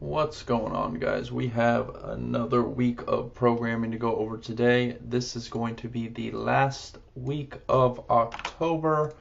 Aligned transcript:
What's 0.00 0.44
going 0.44 0.72
on, 0.72 0.94
guys? 0.94 1.30
We 1.30 1.48
have 1.48 1.94
another 2.04 2.62
week 2.62 3.00
of 3.06 3.34
programming 3.34 3.90
to 3.90 3.98
go 3.98 4.16
over 4.16 4.38
today. 4.38 4.96
This 4.98 5.36
is 5.36 5.48
going 5.48 5.76
to 5.76 5.88
be 5.88 6.08
the 6.08 6.30
last 6.30 6.96
week 7.14 7.56
of 7.68 8.08
October. 8.08 9.12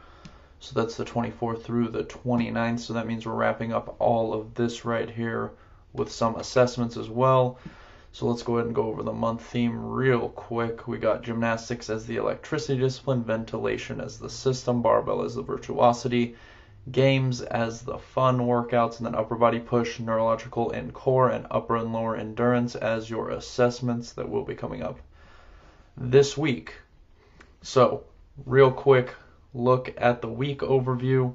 So 0.61 0.79
that's 0.79 0.95
the 0.95 1.03
24th 1.03 1.63
through 1.63 1.89
the 1.89 2.05
29th. 2.05 2.79
So 2.79 2.93
that 2.93 3.07
means 3.07 3.25
we're 3.25 3.33
wrapping 3.33 3.73
up 3.73 3.97
all 3.99 4.33
of 4.33 4.53
this 4.53 4.85
right 4.85 5.09
here 5.09 5.51
with 5.91 6.09
some 6.09 6.37
assessments 6.37 6.95
as 6.95 7.09
well. 7.09 7.59
So 8.13 8.27
let's 8.27 8.43
go 8.43 8.55
ahead 8.55 8.67
and 8.67 8.75
go 8.75 8.87
over 8.87 9.03
the 9.03 9.11
month 9.11 9.41
theme 9.41 9.77
real 9.77 10.29
quick. 10.29 10.87
We 10.87 10.97
got 10.97 11.23
gymnastics 11.23 11.89
as 11.89 12.05
the 12.05 12.15
electricity 12.15 12.79
discipline, 12.79 13.25
ventilation 13.25 13.99
as 13.99 14.17
the 14.17 14.29
system, 14.29 14.81
barbell 14.81 15.23
as 15.23 15.35
the 15.35 15.41
virtuosity, 15.43 16.37
games 16.91 17.41
as 17.41 17.81
the 17.81 17.97
fun 17.97 18.39
workouts, 18.39 18.97
and 18.97 19.05
then 19.05 19.15
upper 19.15 19.35
body 19.35 19.59
push, 19.59 19.99
neurological 19.99 20.71
and 20.71 20.93
core, 20.93 21.29
and 21.29 21.45
upper 21.51 21.75
and 21.75 21.93
lower 21.93 22.15
endurance 22.15 22.75
as 22.75 23.09
your 23.09 23.29
assessments 23.29 24.13
that 24.13 24.29
will 24.29 24.43
be 24.43 24.55
coming 24.55 24.81
up 24.81 24.99
this 25.97 26.37
week. 26.37 26.75
So, 27.61 28.03
real 28.45 28.71
quick 28.71 29.13
look 29.53 29.93
at 29.97 30.21
the 30.21 30.27
week 30.27 30.59
overview. 30.59 31.33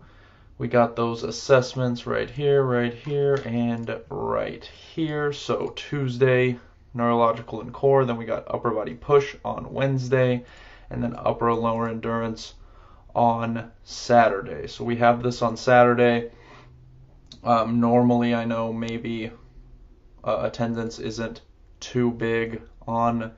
We 0.56 0.68
got 0.68 0.96
those 0.96 1.22
assessments 1.22 2.06
right 2.06 2.30
here, 2.30 2.62
right 2.62 2.94
here, 2.94 3.34
and 3.44 4.00
right 4.08 4.64
here. 4.64 5.32
So, 5.32 5.72
Tuesday, 5.77 6.58
neurological 6.94 7.60
and 7.60 7.72
core. 7.72 8.05
Then 8.05 8.16
we 8.16 8.24
got 8.24 8.44
upper 8.46 8.70
body 8.70 8.94
push 8.94 9.36
on 9.44 9.72
Wednesday, 9.72 10.44
and 10.91 11.02
then 11.02 11.14
upper 11.16 11.50
and 11.50 11.60
lower 11.60 11.88
endurance 11.88 12.55
on 13.14 13.70
Saturday. 13.84 14.66
So 14.66 14.84
we 14.84 14.96
have 14.96 15.22
this 15.22 15.42
on 15.42 15.56
Saturday. 15.56 16.30
Um, 17.42 17.80
normally, 17.80 18.34
I 18.34 18.45
know 18.45 18.72
maybe 18.72 19.30
uh, 20.24 20.38
attendance 20.42 20.98
isn't 20.98 21.42
too 21.80 22.10
big 22.10 22.62
on 22.86 23.33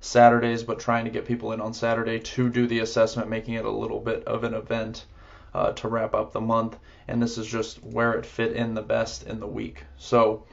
Saturdays, 0.00 0.62
but 0.62 0.78
trying 0.78 1.04
to 1.04 1.10
get 1.10 1.24
people 1.24 1.52
in 1.52 1.60
on 1.60 1.72
Saturday 1.72 2.18
to 2.18 2.50
do 2.50 2.66
the 2.66 2.80
assessment, 2.80 3.30
making 3.30 3.54
it 3.54 3.64
a 3.64 3.70
little 3.70 4.00
bit 4.00 4.24
of 4.24 4.44
an 4.44 4.54
event 4.54 5.06
uh, 5.54 5.72
to 5.72 5.88
wrap 5.88 6.14
up 6.14 6.32
the 6.32 6.40
month. 6.40 6.76
And 7.08 7.22
this 7.22 7.38
is 7.38 7.46
just 7.46 7.82
where 7.82 8.12
it 8.14 8.26
fit 8.26 8.52
in 8.52 8.74
the 8.74 8.82
best 8.82 9.26
in 9.26 9.40
the 9.40 9.46
week. 9.46 9.84
So 9.96 10.44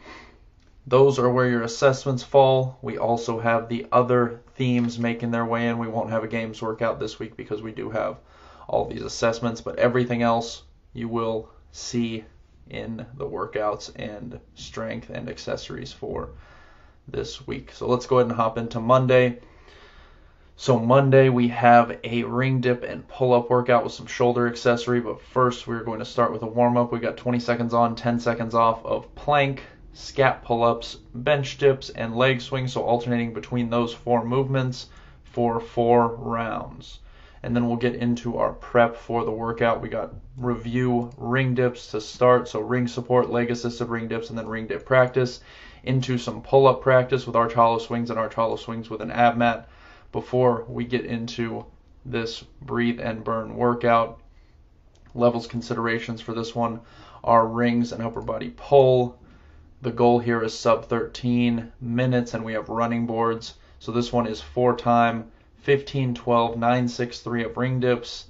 those 0.88 1.20
are 1.20 1.30
where 1.30 1.50
your 1.50 1.64
assessments 1.64 2.24
fall. 2.24 2.78
We 2.82 2.98
also 2.98 3.40
have 3.40 3.68
the 3.68 3.88
other 3.92 4.42
themes 4.56 5.00
making 5.00 5.32
their 5.32 5.46
way 5.46 5.68
in. 5.68 5.78
We 5.80 5.88
won't 5.88 6.12
have 6.12 6.24
a 6.24 6.28
games 6.28 6.62
workout 6.62 7.00
this 7.00 7.20
week 7.20 7.36
because 7.36 7.62
we 7.62 7.72
do 7.72 7.90
have 7.90 8.18
all 8.72 8.86
these 8.86 9.02
assessments, 9.02 9.60
but 9.60 9.78
everything 9.78 10.22
else 10.22 10.64
you 10.94 11.10
will 11.10 11.50
see 11.72 12.24
in 12.70 13.06
the 13.18 13.26
workouts 13.26 13.92
and 13.98 14.40
strength 14.56 15.10
and 15.10 15.28
accessories 15.30 15.92
for 15.92 16.30
this 17.06 17.46
week. 17.46 17.74
So 17.74 17.86
let's 17.86 18.06
go 18.06 18.20
ahead 18.20 18.28
and 18.28 18.36
hop 18.36 18.58
into 18.58 18.80
Monday. 18.80 19.40
So 20.56 20.80
Monday 20.80 21.28
we 21.28 21.50
have 21.50 22.00
a 22.06 22.24
ring 22.24 22.62
dip 22.62 22.84
and 22.84 23.06
pull 23.10 23.34
up 23.34 23.50
workout 23.50 23.84
with 23.84 23.92
some 23.92 24.08
shoulder 24.08 24.48
accessory, 24.48 25.02
but 25.02 25.20
first 25.20 25.68
we're 25.68 25.84
going 25.84 26.00
to 26.00 26.06
start 26.06 26.32
with 26.32 26.44
a 26.44 26.48
warm 26.48 26.78
up. 26.78 26.94
We 26.94 27.00
got 27.00 27.18
20 27.18 27.40
seconds 27.40 27.74
on, 27.74 27.98
10 27.98 28.22
seconds 28.22 28.56
off 28.56 28.86
of 28.86 29.14
plank, 29.16 29.64
scap 29.94 30.44
pull 30.44 30.64
ups, 30.64 30.96
bench 31.14 31.58
dips, 31.58 31.90
and 31.90 32.16
leg 32.16 32.40
swings. 32.40 32.72
So 32.72 32.84
alternating 32.84 33.34
between 33.34 33.70
those 33.70 33.94
four 33.94 34.24
movements 34.24 34.88
for 35.26 35.60
four 35.60 36.16
rounds 36.16 37.00
and 37.44 37.56
then 37.56 37.68
we'll 37.68 37.78
get 37.78 37.96
into 37.96 38.38
our 38.38 38.54
prep 38.54 38.96
for 38.96 39.26
the 39.26 39.32
workout. 39.32 39.82
We 39.82 39.90
got 39.90 40.14
review 40.38 41.12
ring 41.18 41.56
dips 41.56 41.88
to 41.92 42.02
start, 42.02 42.48
so 42.48 42.60
ring 42.60 42.88
support, 42.88 43.32
leg 43.32 43.50
assisted 43.50 43.90
ring 43.90 44.08
dips, 44.08 44.30
and 44.30 44.38
then 44.38 44.48
ring 44.48 44.68
dip 44.68 44.86
practice. 44.86 45.42
Into 45.84 46.20
some 46.20 46.44
pull 46.44 46.68
up 46.68 46.82
practice 46.82 47.26
with 47.26 47.36
arch 47.36 47.54
hollow 47.54 47.80
swings 47.80 48.12
and 48.12 48.20
arch 48.20 48.36
hollow 48.36 48.58
swings 48.58 48.90
with 48.90 49.02
an 49.02 49.10
ab 49.10 49.38
mat 49.38 49.68
before 50.12 50.66
we 50.68 50.86
get 50.86 51.06
into 51.06 51.66
this 52.06 52.44
breathe 52.62 53.00
and 53.00 53.24
burn 53.24 53.56
workout. 53.56 54.20
Levels 55.16 55.48
considerations 55.48 56.22
for 56.22 56.34
this 56.34 56.54
one 56.54 56.82
are 57.24 57.48
rings 57.48 57.92
and 57.92 58.04
upper 58.04 58.22
body 58.22 58.54
pull. 58.56 59.18
The 59.82 59.92
goal 59.92 60.20
here 60.20 60.44
is 60.44 60.58
sub 60.58 60.86
13 60.86 61.72
minutes, 61.82 62.36
and 62.36 62.46
we 62.46 62.54
have 62.54 62.70
running 62.70 63.08
boards. 63.08 63.56
So 63.80 63.92
this 63.92 64.14
one 64.14 64.28
is 64.28 64.40
for 64.40 64.76
time 64.76 65.32
15, 65.62 66.16
12, 66.16 66.58
9, 66.58 66.88
6, 66.88 67.20
3 67.20 67.44
of 67.44 67.58
ring 67.58 67.80
dips. 67.80 68.26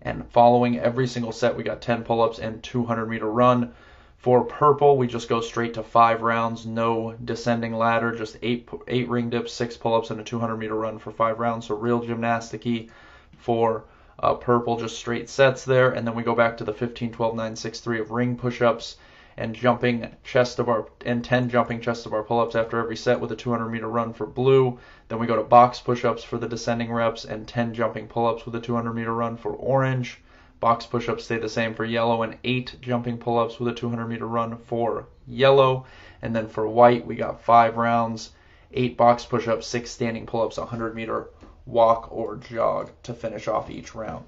And 0.00 0.30
following 0.30 0.78
every 0.78 1.08
single 1.08 1.32
set, 1.32 1.56
we 1.56 1.64
got 1.64 1.82
10 1.82 2.04
pull 2.04 2.22
ups 2.22 2.38
and 2.38 2.62
200 2.62 3.06
meter 3.06 3.30
run. 3.30 3.72
For 4.18 4.44
purple, 4.44 4.96
we 4.96 5.06
just 5.06 5.28
go 5.28 5.40
straight 5.40 5.74
to 5.74 5.82
five 5.82 6.22
rounds, 6.22 6.64
no 6.64 7.14
descending 7.24 7.74
ladder, 7.74 8.12
just 8.14 8.36
eight 8.42 8.68
eight 8.88 9.08
ring 9.08 9.30
dips, 9.30 9.52
six 9.52 9.76
pull 9.76 9.94
ups, 9.94 10.10
and 10.10 10.20
a 10.20 10.24
200 10.24 10.56
meter 10.56 10.74
run 10.74 10.98
for 10.98 11.10
five 11.10 11.38
rounds. 11.38 11.66
So 11.66 11.74
real 11.74 12.00
gymnasticy 12.00 12.90
for 13.38 13.84
uh, 14.18 14.34
purple, 14.34 14.78
just 14.78 14.96
straight 14.98 15.28
sets 15.28 15.64
there. 15.64 15.90
And 15.90 16.06
then 16.06 16.14
we 16.14 16.22
go 16.22 16.34
back 16.34 16.56
to 16.58 16.64
the 16.64 16.72
15, 16.72 17.12
12, 17.12 17.34
9, 17.36 17.56
6, 17.56 17.80
3 17.80 18.00
of 18.00 18.10
ring 18.10 18.36
push 18.36 18.62
ups 18.62 18.96
and 19.38 19.54
jumping 19.54 20.10
chest 20.24 20.56
to 20.56 20.64
bar 20.64 20.86
and 21.04 21.24
10 21.24 21.50
jumping 21.50 21.80
chest 21.80 22.02
to 22.02 22.08
bar 22.08 22.22
pull-ups 22.22 22.54
after 22.54 22.78
every 22.78 22.96
set 22.96 23.20
with 23.20 23.30
a 23.32 23.36
200 23.36 23.68
meter 23.68 23.88
run 23.88 24.12
for 24.12 24.26
blue. 24.26 24.78
Then 25.08 25.18
we 25.18 25.26
go 25.26 25.36
to 25.36 25.42
box 25.42 25.80
push-ups 25.80 26.24
for 26.24 26.38
the 26.38 26.48
descending 26.48 26.92
reps 26.92 27.24
and 27.24 27.46
10 27.46 27.74
jumping 27.74 28.06
pull-ups 28.08 28.46
with 28.46 28.54
a 28.54 28.60
200 28.60 28.94
meter 28.94 29.14
run 29.14 29.36
for 29.36 29.52
orange. 29.52 30.22
Box 30.58 30.86
push-ups 30.86 31.24
stay 31.24 31.38
the 31.38 31.48
same 31.48 31.74
for 31.74 31.84
yellow 31.84 32.22
and 32.22 32.38
8 32.42 32.76
jumping 32.80 33.18
pull-ups 33.18 33.60
with 33.60 33.68
a 33.68 33.74
200 33.74 34.06
meter 34.06 34.26
run 34.26 34.56
for 34.56 35.06
yellow. 35.26 35.84
And 36.22 36.34
then 36.34 36.48
for 36.48 36.66
white, 36.66 37.06
we 37.06 37.14
got 37.14 37.42
5 37.42 37.76
rounds, 37.76 38.30
8 38.72 38.96
box 38.96 39.26
push-ups, 39.26 39.66
6 39.66 39.90
standing 39.90 40.24
pull-ups, 40.24 40.56
100 40.56 40.94
meter 40.94 41.28
walk 41.66 42.08
or 42.10 42.36
jog 42.36 42.90
to 43.02 43.12
finish 43.12 43.48
off 43.48 43.68
each 43.68 43.94
round. 43.94 44.24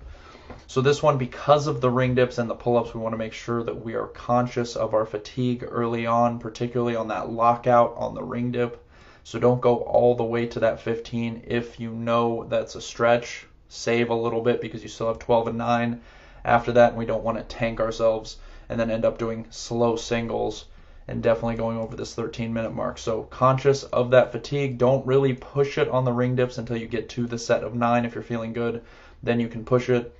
So 0.70 0.82
this 0.82 1.02
one, 1.02 1.16
because 1.16 1.66
of 1.66 1.80
the 1.80 1.88
ring 1.88 2.14
dips 2.14 2.36
and 2.36 2.50
the 2.50 2.54
pull-ups, 2.54 2.92
we 2.92 3.00
want 3.00 3.14
to 3.14 3.18
make 3.18 3.32
sure 3.32 3.62
that 3.62 3.82
we 3.82 3.94
are 3.94 4.08
conscious 4.08 4.76
of 4.76 4.92
our 4.92 5.06
fatigue 5.06 5.66
early 5.66 6.04
on, 6.04 6.38
particularly 6.38 6.94
on 6.94 7.08
that 7.08 7.30
lockout 7.30 7.94
on 7.96 8.14
the 8.14 8.22
ring 8.22 8.52
dip. 8.52 8.86
So 9.24 9.38
don't 9.38 9.62
go 9.62 9.76
all 9.76 10.14
the 10.14 10.24
way 10.24 10.44
to 10.48 10.60
that 10.60 10.82
15 10.82 11.44
if 11.46 11.80
you 11.80 11.90
know 11.92 12.44
that's 12.50 12.74
a 12.74 12.82
stretch. 12.82 13.46
Save 13.68 14.10
a 14.10 14.14
little 14.14 14.42
bit 14.42 14.60
because 14.60 14.82
you 14.82 14.90
still 14.90 15.08
have 15.08 15.18
12 15.18 15.48
and 15.48 15.56
9 15.56 16.02
after 16.44 16.72
that, 16.72 16.90
and 16.90 16.98
we 16.98 17.06
don't 17.06 17.24
want 17.24 17.38
to 17.38 17.44
tank 17.44 17.80
ourselves 17.80 18.36
and 18.68 18.78
then 18.78 18.90
end 18.90 19.06
up 19.06 19.16
doing 19.16 19.46
slow 19.48 19.96
singles 19.96 20.66
and 21.08 21.22
definitely 21.22 21.56
going 21.56 21.78
over 21.78 21.96
this 21.96 22.14
13 22.14 22.52
minute 22.52 22.74
mark. 22.74 22.98
So 22.98 23.22
conscious 23.22 23.84
of 23.84 24.10
that 24.10 24.32
fatigue, 24.32 24.76
don't 24.76 25.06
really 25.06 25.32
push 25.32 25.78
it 25.78 25.88
on 25.88 26.04
the 26.04 26.12
ring 26.12 26.36
dips 26.36 26.58
until 26.58 26.76
you 26.76 26.88
get 26.88 27.08
to 27.08 27.26
the 27.26 27.38
set 27.38 27.64
of 27.64 27.74
9 27.74 28.04
if 28.04 28.14
you're 28.14 28.22
feeling 28.22 28.52
good. 28.52 28.82
Then 29.22 29.40
you 29.40 29.48
can 29.48 29.64
push 29.64 29.88
it 29.88 30.14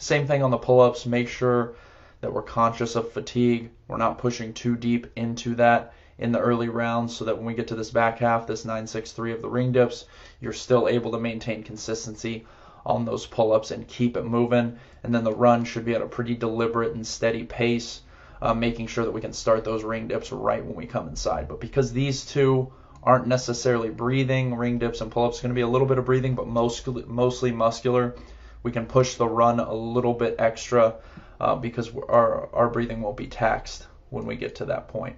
same 0.00 0.26
thing 0.26 0.42
on 0.42 0.50
the 0.50 0.56
pull 0.56 0.80
ups. 0.80 1.04
Make 1.04 1.28
sure 1.28 1.74
that 2.22 2.32
we're 2.32 2.40
conscious 2.40 2.96
of 2.96 3.12
fatigue. 3.12 3.70
We're 3.86 3.98
not 3.98 4.16
pushing 4.16 4.54
too 4.54 4.74
deep 4.74 5.06
into 5.14 5.54
that 5.56 5.92
in 6.18 6.32
the 6.32 6.38
early 6.38 6.70
rounds 6.70 7.14
so 7.14 7.26
that 7.26 7.36
when 7.36 7.44
we 7.44 7.52
get 7.52 7.68
to 7.68 7.74
this 7.74 7.90
back 7.90 8.18
half, 8.18 8.46
this 8.46 8.64
963 8.64 9.32
of 9.34 9.42
the 9.42 9.48
ring 9.50 9.72
dips, 9.72 10.06
you're 10.40 10.54
still 10.54 10.88
able 10.88 11.12
to 11.12 11.18
maintain 11.18 11.62
consistency 11.62 12.46
on 12.86 13.04
those 13.04 13.26
pull 13.26 13.52
ups 13.52 13.72
and 13.72 13.86
keep 13.88 14.16
it 14.16 14.24
moving. 14.24 14.78
And 15.04 15.14
then 15.14 15.22
the 15.22 15.34
run 15.34 15.64
should 15.64 15.84
be 15.84 15.94
at 15.94 16.00
a 16.00 16.06
pretty 16.06 16.34
deliberate 16.34 16.94
and 16.94 17.06
steady 17.06 17.44
pace, 17.44 18.00
uh, 18.40 18.54
making 18.54 18.86
sure 18.86 19.04
that 19.04 19.12
we 19.12 19.20
can 19.20 19.34
start 19.34 19.64
those 19.64 19.84
ring 19.84 20.08
dips 20.08 20.32
right 20.32 20.64
when 20.64 20.76
we 20.76 20.86
come 20.86 21.08
inside. 21.08 21.46
But 21.46 21.60
because 21.60 21.92
these 21.92 22.24
two 22.24 22.72
aren't 23.02 23.26
necessarily 23.26 23.90
breathing, 23.90 24.54
ring 24.54 24.78
dips 24.78 25.02
and 25.02 25.12
pull 25.12 25.26
ups 25.26 25.42
going 25.42 25.50
to 25.50 25.54
be 25.54 25.60
a 25.60 25.68
little 25.68 25.86
bit 25.86 25.98
of 25.98 26.06
breathing, 26.06 26.34
but 26.34 26.48
most, 26.48 26.86
mostly 27.06 27.52
muscular 27.52 28.14
we 28.62 28.72
can 28.72 28.86
push 28.86 29.14
the 29.14 29.26
run 29.26 29.60
a 29.60 29.72
little 29.72 30.14
bit 30.14 30.36
extra 30.38 30.96
uh, 31.40 31.56
because 31.56 31.90
our, 32.08 32.54
our 32.54 32.68
breathing 32.68 33.00
won't 33.00 33.16
be 33.16 33.26
taxed 33.26 33.86
when 34.10 34.26
we 34.26 34.36
get 34.36 34.56
to 34.56 34.66
that 34.66 34.88
point. 34.88 35.16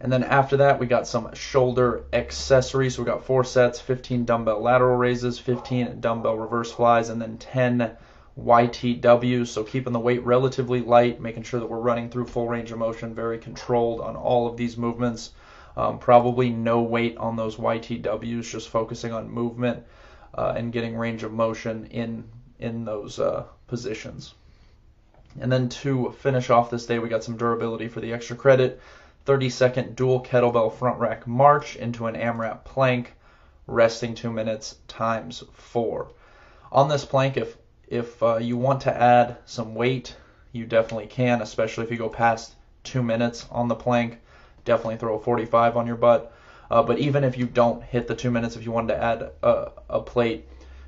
And 0.00 0.10
then 0.10 0.24
after 0.24 0.58
that, 0.58 0.78
we 0.78 0.86
got 0.86 1.06
some 1.06 1.34
shoulder 1.34 2.04
accessories. 2.12 2.94
So 2.94 3.02
we 3.02 3.06
got 3.06 3.24
four 3.24 3.44
sets, 3.44 3.80
15 3.80 4.24
dumbbell 4.24 4.62
lateral 4.62 4.96
raises, 4.96 5.38
15 5.38 6.00
dumbbell 6.00 6.38
reverse 6.38 6.72
flies, 6.72 7.10
and 7.10 7.20
then 7.20 7.36
10 7.36 7.96
YTWs. 8.38 9.48
So 9.48 9.62
keeping 9.62 9.92
the 9.92 9.98
weight 9.98 10.24
relatively 10.24 10.80
light, 10.80 11.20
making 11.20 11.42
sure 11.42 11.60
that 11.60 11.68
we're 11.68 11.80
running 11.80 12.08
through 12.08 12.26
full 12.26 12.48
range 12.48 12.72
of 12.72 12.78
motion, 12.78 13.14
very 13.14 13.38
controlled 13.38 14.00
on 14.00 14.16
all 14.16 14.46
of 14.46 14.56
these 14.56 14.78
movements. 14.78 15.32
Um, 15.76 15.98
probably 15.98 16.50
no 16.50 16.80
weight 16.80 17.16
on 17.18 17.36
those 17.36 17.56
YTWs, 17.56 18.50
just 18.50 18.68
focusing 18.68 19.12
on 19.12 19.30
movement 19.30 19.84
uh, 20.34 20.54
and 20.56 20.72
getting 20.72 20.96
range 20.96 21.22
of 21.22 21.32
motion 21.32 21.86
in 21.86 22.24
in 22.58 22.84
those 22.84 23.18
uh, 23.18 23.44
positions. 23.66 24.34
And 25.40 25.50
then 25.50 25.68
to 25.68 26.10
finish 26.18 26.50
off 26.50 26.70
this 26.70 26.86
day, 26.86 26.98
we 26.98 27.08
got 27.08 27.24
some 27.24 27.36
durability 27.36 27.88
for 27.88 28.00
the 28.00 28.12
extra 28.12 28.36
credit. 28.36 28.80
30 29.26 29.50
second 29.50 29.96
dual 29.96 30.22
kettlebell 30.22 30.72
front 30.72 30.98
rack 30.98 31.26
march 31.26 31.76
into 31.76 32.06
an 32.06 32.16
AMRAP 32.16 32.64
plank, 32.64 33.14
resting 33.66 34.14
two 34.14 34.30
minutes 34.30 34.76
times 34.88 35.44
four. 35.52 36.08
On 36.72 36.88
this 36.88 37.04
plank, 37.04 37.36
if 37.36 37.56
if 37.86 38.22
uh, 38.22 38.36
you 38.36 38.56
want 38.56 38.82
to 38.82 38.96
add 38.96 39.36
some 39.46 39.74
weight, 39.74 40.16
you 40.52 40.64
definitely 40.64 41.06
can, 41.06 41.42
especially 41.42 41.84
if 41.84 41.90
you 41.90 41.96
go 41.96 42.08
past 42.08 42.54
two 42.84 43.02
minutes 43.02 43.46
on 43.50 43.68
the 43.68 43.74
plank, 43.74 44.18
definitely 44.64 44.96
throw 44.96 45.16
a 45.16 45.20
45 45.20 45.76
on 45.76 45.86
your 45.86 45.96
butt. 45.96 46.32
Uh, 46.70 46.82
but 46.82 46.98
even 46.98 47.24
if 47.24 47.36
you 47.36 47.46
don't 47.46 47.82
hit 47.82 48.06
the 48.06 48.14
two 48.14 48.30
minutes, 48.30 48.56
if 48.56 48.64
you 48.64 48.70
wanted 48.70 48.94
to 48.94 49.02
add 49.02 49.30
a, 49.42 49.72
a 49.88 50.00
plate 50.00 50.46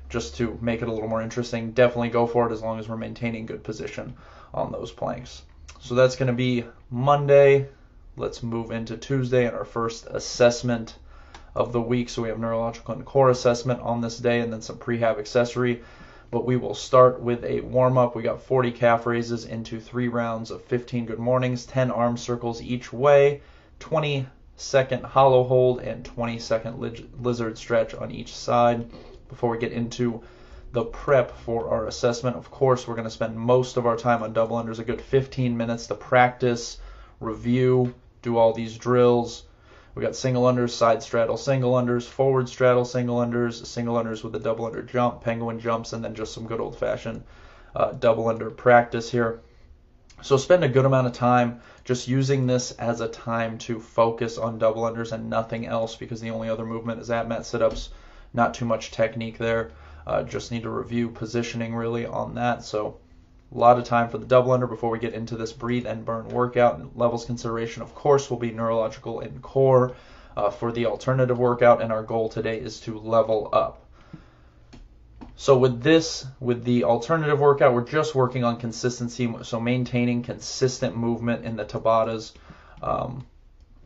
just 0.09 0.37
to 0.37 0.57
make 0.61 0.81
it 0.81 0.87
a 0.87 0.91
little 0.91 1.09
more 1.09 1.21
interesting, 1.21 1.71
definitely 1.71 2.09
go 2.09 2.25
for 2.25 2.47
it 2.47 2.53
as 2.53 2.61
long 2.61 2.79
as 2.79 2.87
we're 2.87 2.95
maintaining 2.95 3.45
good 3.45 3.63
position 3.63 4.15
on 4.53 4.71
those 4.71 4.91
planks. 4.91 5.41
So 5.81 5.95
that's 5.95 6.15
going 6.15 6.27
to 6.27 6.33
be 6.33 6.63
Monday. 6.89 7.67
Let's 8.15 8.43
move 8.43 8.71
into 8.71 8.95
Tuesday 8.95 9.45
and 9.45 9.55
our 9.55 9.65
first 9.65 10.07
assessment 10.09 10.95
of 11.55 11.73
the 11.73 11.81
week. 11.81 12.09
So 12.09 12.21
we 12.21 12.29
have 12.29 12.39
neurological 12.39 12.95
and 12.95 13.05
core 13.05 13.29
assessment 13.29 13.81
on 13.81 13.99
this 13.99 14.17
day 14.17 14.39
and 14.39 14.53
then 14.53 14.61
some 14.61 14.77
prehab 14.77 15.19
accessory. 15.19 15.81
But 16.31 16.45
we 16.45 16.55
will 16.57 16.73
start 16.73 17.19
with 17.19 17.43
a 17.43 17.61
warm 17.61 17.97
up. 17.97 18.15
We 18.15 18.23
got 18.23 18.41
40 18.41 18.71
calf 18.71 19.05
raises 19.05 19.45
into 19.45 19.79
three 19.79 20.07
rounds 20.07 20.49
of 20.49 20.63
15 20.63 21.05
good 21.05 21.19
mornings, 21.19 21.65
10 21.65 21.91
arm 21.91 22.17
circles 22.17 22.61
each 22.61 22.93
way, 22.93 23.41
20 23.79 24.27
second 24.63 25.03
hollow 25.03 25.43
hold, 25.43 25.81
and 25.81 26.03
20 26.05 26.39
second 26.39 26.79
lizard 27.21 27.57
stretch 27.57 27.93
on 27.93 28.11
each 28.11 28.35
side. 28.35 28.89
Before 29.29 29.49
we 29.49 29.57
get 29.57 29.71
into 29.71 30.23
the 30.71 30.85
prep 30.85 31.37
for 31.39 31.69
our 31.69 31.87
assessment, 31.87 32.35
of 32.35 32.49
course, 32.49 32.87
we're 32.87 32.95
going 32.95 33.07
to 33.07 33.11
spend 33.11 33.37
most 33.37 33.77
of 33.77 33.85
our 33.85 33.97
time 33.97 34.23
on 34.23 34.33
double 34.33 34.57
unders, 34.57 34.79
a 34.79 34.83
good 34.83 35.01
15 35.01 35.55
minutes 35.55 35.87
to 35.87 35.95
practice, 35.95 36.79
review, 37.19 37.93
do 38.21 38.37
all 38.37 38.53
these 38.53 38.77
drills 38.77 39.43
we 39.95 40.01
got 40.01 40.15
single 40.15 40.43
unders, 40.43 40.71
side 40.71 41.03
straddle, 41.03 41.37
single 41.37 41.73
unders, 41.73 42.07
forward 42.07 42.49
straddle, 42.49 42.83
single 42.83 43.17
unders, 43.17 43.63
single 43.65 43.95
unders 43.95 44.23
with 44.23 44.35
a 44.35 44.39
double 44.39 44.65
under 44.65 44.81
jump, 44.81 45.21
penguin 45.21 45.59
jumps, 45.59 45.93
and 45.93 46.03
then 46.03 46.15
just 46.15 46.33
some 46.33 46.47
good 46.47 46.59
old 46.59 46.77
fashioned 46.77 47.23
uh, 47.75 47.91
double 47.91 48.27
under 48.27 48.49
practice 48.49 49.11
here. 49.11 49.41
So 50.23 50.37
spend 50.37 50.63
a 50.63 50.69
good 50.69 50.85
amount 50.85 51.07
of 51.07 51.13
time 51.13 51.61
just 51.83 52.07
using 52.07 52.47
this 52.47 52.71
as 52.73 53.01
a 53.01 53.07
time 53.07 53.57
to 53.57 53.79
focus 53.79 54.37
on 54.37 54.57
double 54.57 54.83
unders 54.83 55.11
and 55.11 55.29
nothing 55.29 55.65
else 55.65 55.95
because 55.95 56.21
the 56.21 56.29
only 56.29 56.49
other 56.49 56.65
movement 56.65 57.01
is 57.01 57.11
ab 57.11 57.27
mat 57.27 57.45
sit-ups. 57.45 57.89
Not 58.33 58.53
too 58.53 58.65
much 58.65 58.91
technique 58.91 59.37
there. 59.37 59.71
Uh, 60.07 60.23
just 60.23 60.51
need 60.51 60.63
to 60.63 60.69
review 60.69 61.09
positioning 61.09 61.75
really 61.75 62.05
on 62.05 62.35
that. 62.35 62.63
So 62.63 62.97
a 63.53 63.57
lot 63.57 63.77
of 63.77 63.83
time 63.83 64.09
for 64.09 64.17
the 64.17 64.25
double 64.25 64.51
under 64.51 64.65
before 64.65 64.89
we 64.89 64.99
get 64.99 65.13
into 65.13 65.35
this 65.35 65.53
breathe 65.53 65.85
and 65.85 66.05
burn 66.05 66.27
workout. 66.29 66.79
And 66.79 66.89
levels 66.95 67.25
consideration, 67.25 67.81
of 67.83 67.93
course, 67.93 68.29
will 68.29 68.37
be 68.37 68.51
neurological 68.51 69.19
and 69.19 69.41
core 69.41 69.95
uh, 70.35 70.49
for 70.49 70.71
the 70.71 70.85
alternative 70.85 71.37
workout. 71.37 71.81
And 71.81 71.91
our 71.91 72.03
goal 72.03 72.29
today 72.29 72.59
is 72.59 72.79
to 72.81 72.97
level 72.97 73.49
up. 73.53 73.82
So 75.35 75.57
with 75.57 75.81
this, 75.81 76.25
with 76.39 76.63
the 76.63 76.83
alternative 76.83 77.39
workout, 77.39 77.73
we're 77.73 77.85
just 77.85 78.13
working 78.13 78.43
on 78.43 78.57
consistency. 78.57 79.33
So 79.41 79.59
maintaining 79.59 80.21
consistent 80.21 80.95
movement 80.95 81.43
in 81.43 81.55
the 81.55 81.65
Tabatas 81.65 82.33
um, 82.81 83.25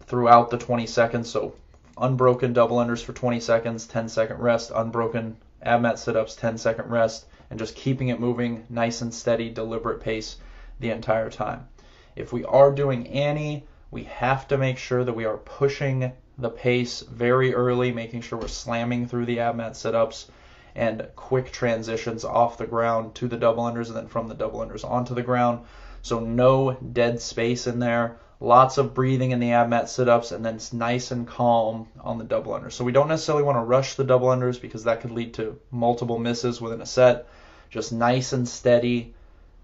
throughout 0.02 0.50
the 0.50 0.58
20 0.58 0.86
seconds. 0.86 1.30
So 1.30 1.56
unbroken 1.98 2.54
double 2.54 2.78
unders 2.78 3.04
for 3.04 3.14
20 3.14 3.40
seconds, 3.40 3.88
10 3.88 4.10
second 4.10 4.40
rest, 4.40 4.72
unbroken 4.76 5.38
ab 5.62 5.82
mat 5.82 6.00
sit 6.00 6.16
ups, 6.16 6.36
10 6.36 6.58
second 6.58 6.90
rest 6.90 7.26
and 7.50 7.60
just 7.60 7.76
keeping 7.76 8.10
it 8.10 8.20
moving 8.20 8.66
nice 8.70 9.02
and 9.02 9.14
steady, 9.14 9.50
deliberate 9.50 10.02
pace 10.02 10.38
the 10.80 10.92
entire 10.92 11.30
time. 11.30 11.68
If 12.16 12.34
we 12.34 12.44
are 12.44 12.72
doing 12.72 13.08
any, 13.08 13.66
we 13.90 14.04
have 14.04 14.48
to 14.50 14.58
make 14.58 14.78
sure 14.78 15.04
that 15.04 15.16
we 15.16 15.26
are 15.26 15.38
pushing 15.38 16.12
the 16.38 16.50
pace 16.50 17.02
very 17.02 17.54
early, 17.54 17.92
making 17.92 18.22
sure 18.22 18.38
we're 18.38 18.48
slamming 18.48 19.08
through 19.08 19.26
the 19.26 19.40
ab 19.40 19.56
mat 19.56 19.78
sit-ups 19.78 20.30
and 20.78 21.08
quick 21.16 21.52
transitions 21.52 22.24
off 22.24 22.58
the 22.58 22.66
ground 22.66 23.16
to 23.16 23.28
the 23.28 23.38
double 23.38 23.64
unders 23.64 23.88
and 23.88 23.96
then 23.98 24.08
from 24.08 24.28
the 24.30 24.36
double 24.36 24.60
unders 24.60 24.90
onto 24.90 25.14
the 25.14 25.24
ground. 25.24 25.66
So 26.02 26.20
no 26.20 26.74
dead 26.74 27.20
space 27.20 27.68
in 27.68 27.80
there. 27.80 28.20
Lots 28.40 28.78
of 28.78 28.94
breathing 28.94 29.32
in 29.32 29.40
the 29.40 29.52
ab 29.52 29.68
mat 29.68 29.90
sit-ups 29.90 30.32
and 30.32 30.46
then 30.46 30.56
it's 30.56 30.72
nice 30.72 31.12
and 31.12 31.28
calm 31.28 31.88
on 32.00 32.20
the 32.20 32.24
double 32.24 32.54
unders. 32.54 32.74
So 32.74 32.86
we 32.86 32.92
don't 32.92 33.08
necessarily 33.08 33.44
want 33.44 33.58
to 33.58 33.64
rush 33.64 33.96
the 33.96 34.04
double 34.04 34.28
unders 34.28 34.62
because 34.62 34.84
that 34.86 35.02
could 35.02 35.12
lead 35.12 35.34
to 35.34 35.60
multiple 35.72 36.20
misses 36.20 36.62
within 36.62 36.82
a 36.82 36.86
set 36.86 37.28
just 37.70 37.92
nice 37.92 38.34
and 38.34 38.48
steady. 38.48 39.14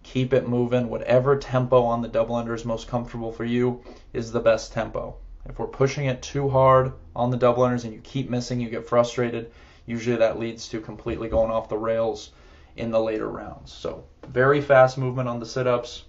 Keep 0.04 0.34
it 0.34 0.48
moving. 0.48 0.90
Whatever 0.90 1.38
tempo 1.38 1.84
on 1.84 2.02
the 2.02 2.08
double 2.08 2.36
under 2.36 2.54
is 2.54 2.66
most 2.66 2.88
comfortable 2.88 3.32
for 3.32 3.46
you 3.46 3.82
is 4.12 4.32
the 4.32 4.40
best 4.40 4.74
tempo. 4.74 5.16
If 5.48 5.60
we're 5.60 5.68
pushing 5.68 6.06
it 6.06 6.22
too 6.22 6.50
hard 6.50 6.94
on 7.16 7.32
the 7.32 7.38
double 7.38 7.64
unders 7.64 7.86
and 7.86 7.94
you 7.94 8.02
keep 8.02 8.30
missing, 8.30 8.60
you 8.60 8.70
get 8.70 8.88
frustrated. 8.88 9.52
Usually 9.86 10.18
that 10.18 10.40
leads 10.40 10.70
to 10.70 10.80
completely 10.80 11.28
going 11.28 11.52
off 11.52 11.70
the 11.70 11.78
rails 11.78 12.32
in 12.76 12.92
the 12.92 13.02
later 13.02 13.28
rounds. 13.28 13.72
So 13.72 14.06
very 14.28 14.62
fast 14.62 14.98
movement 14.98 15.30
on 15.30 15.40
the 15.40 15.46
sit-ups. 15.46 16.04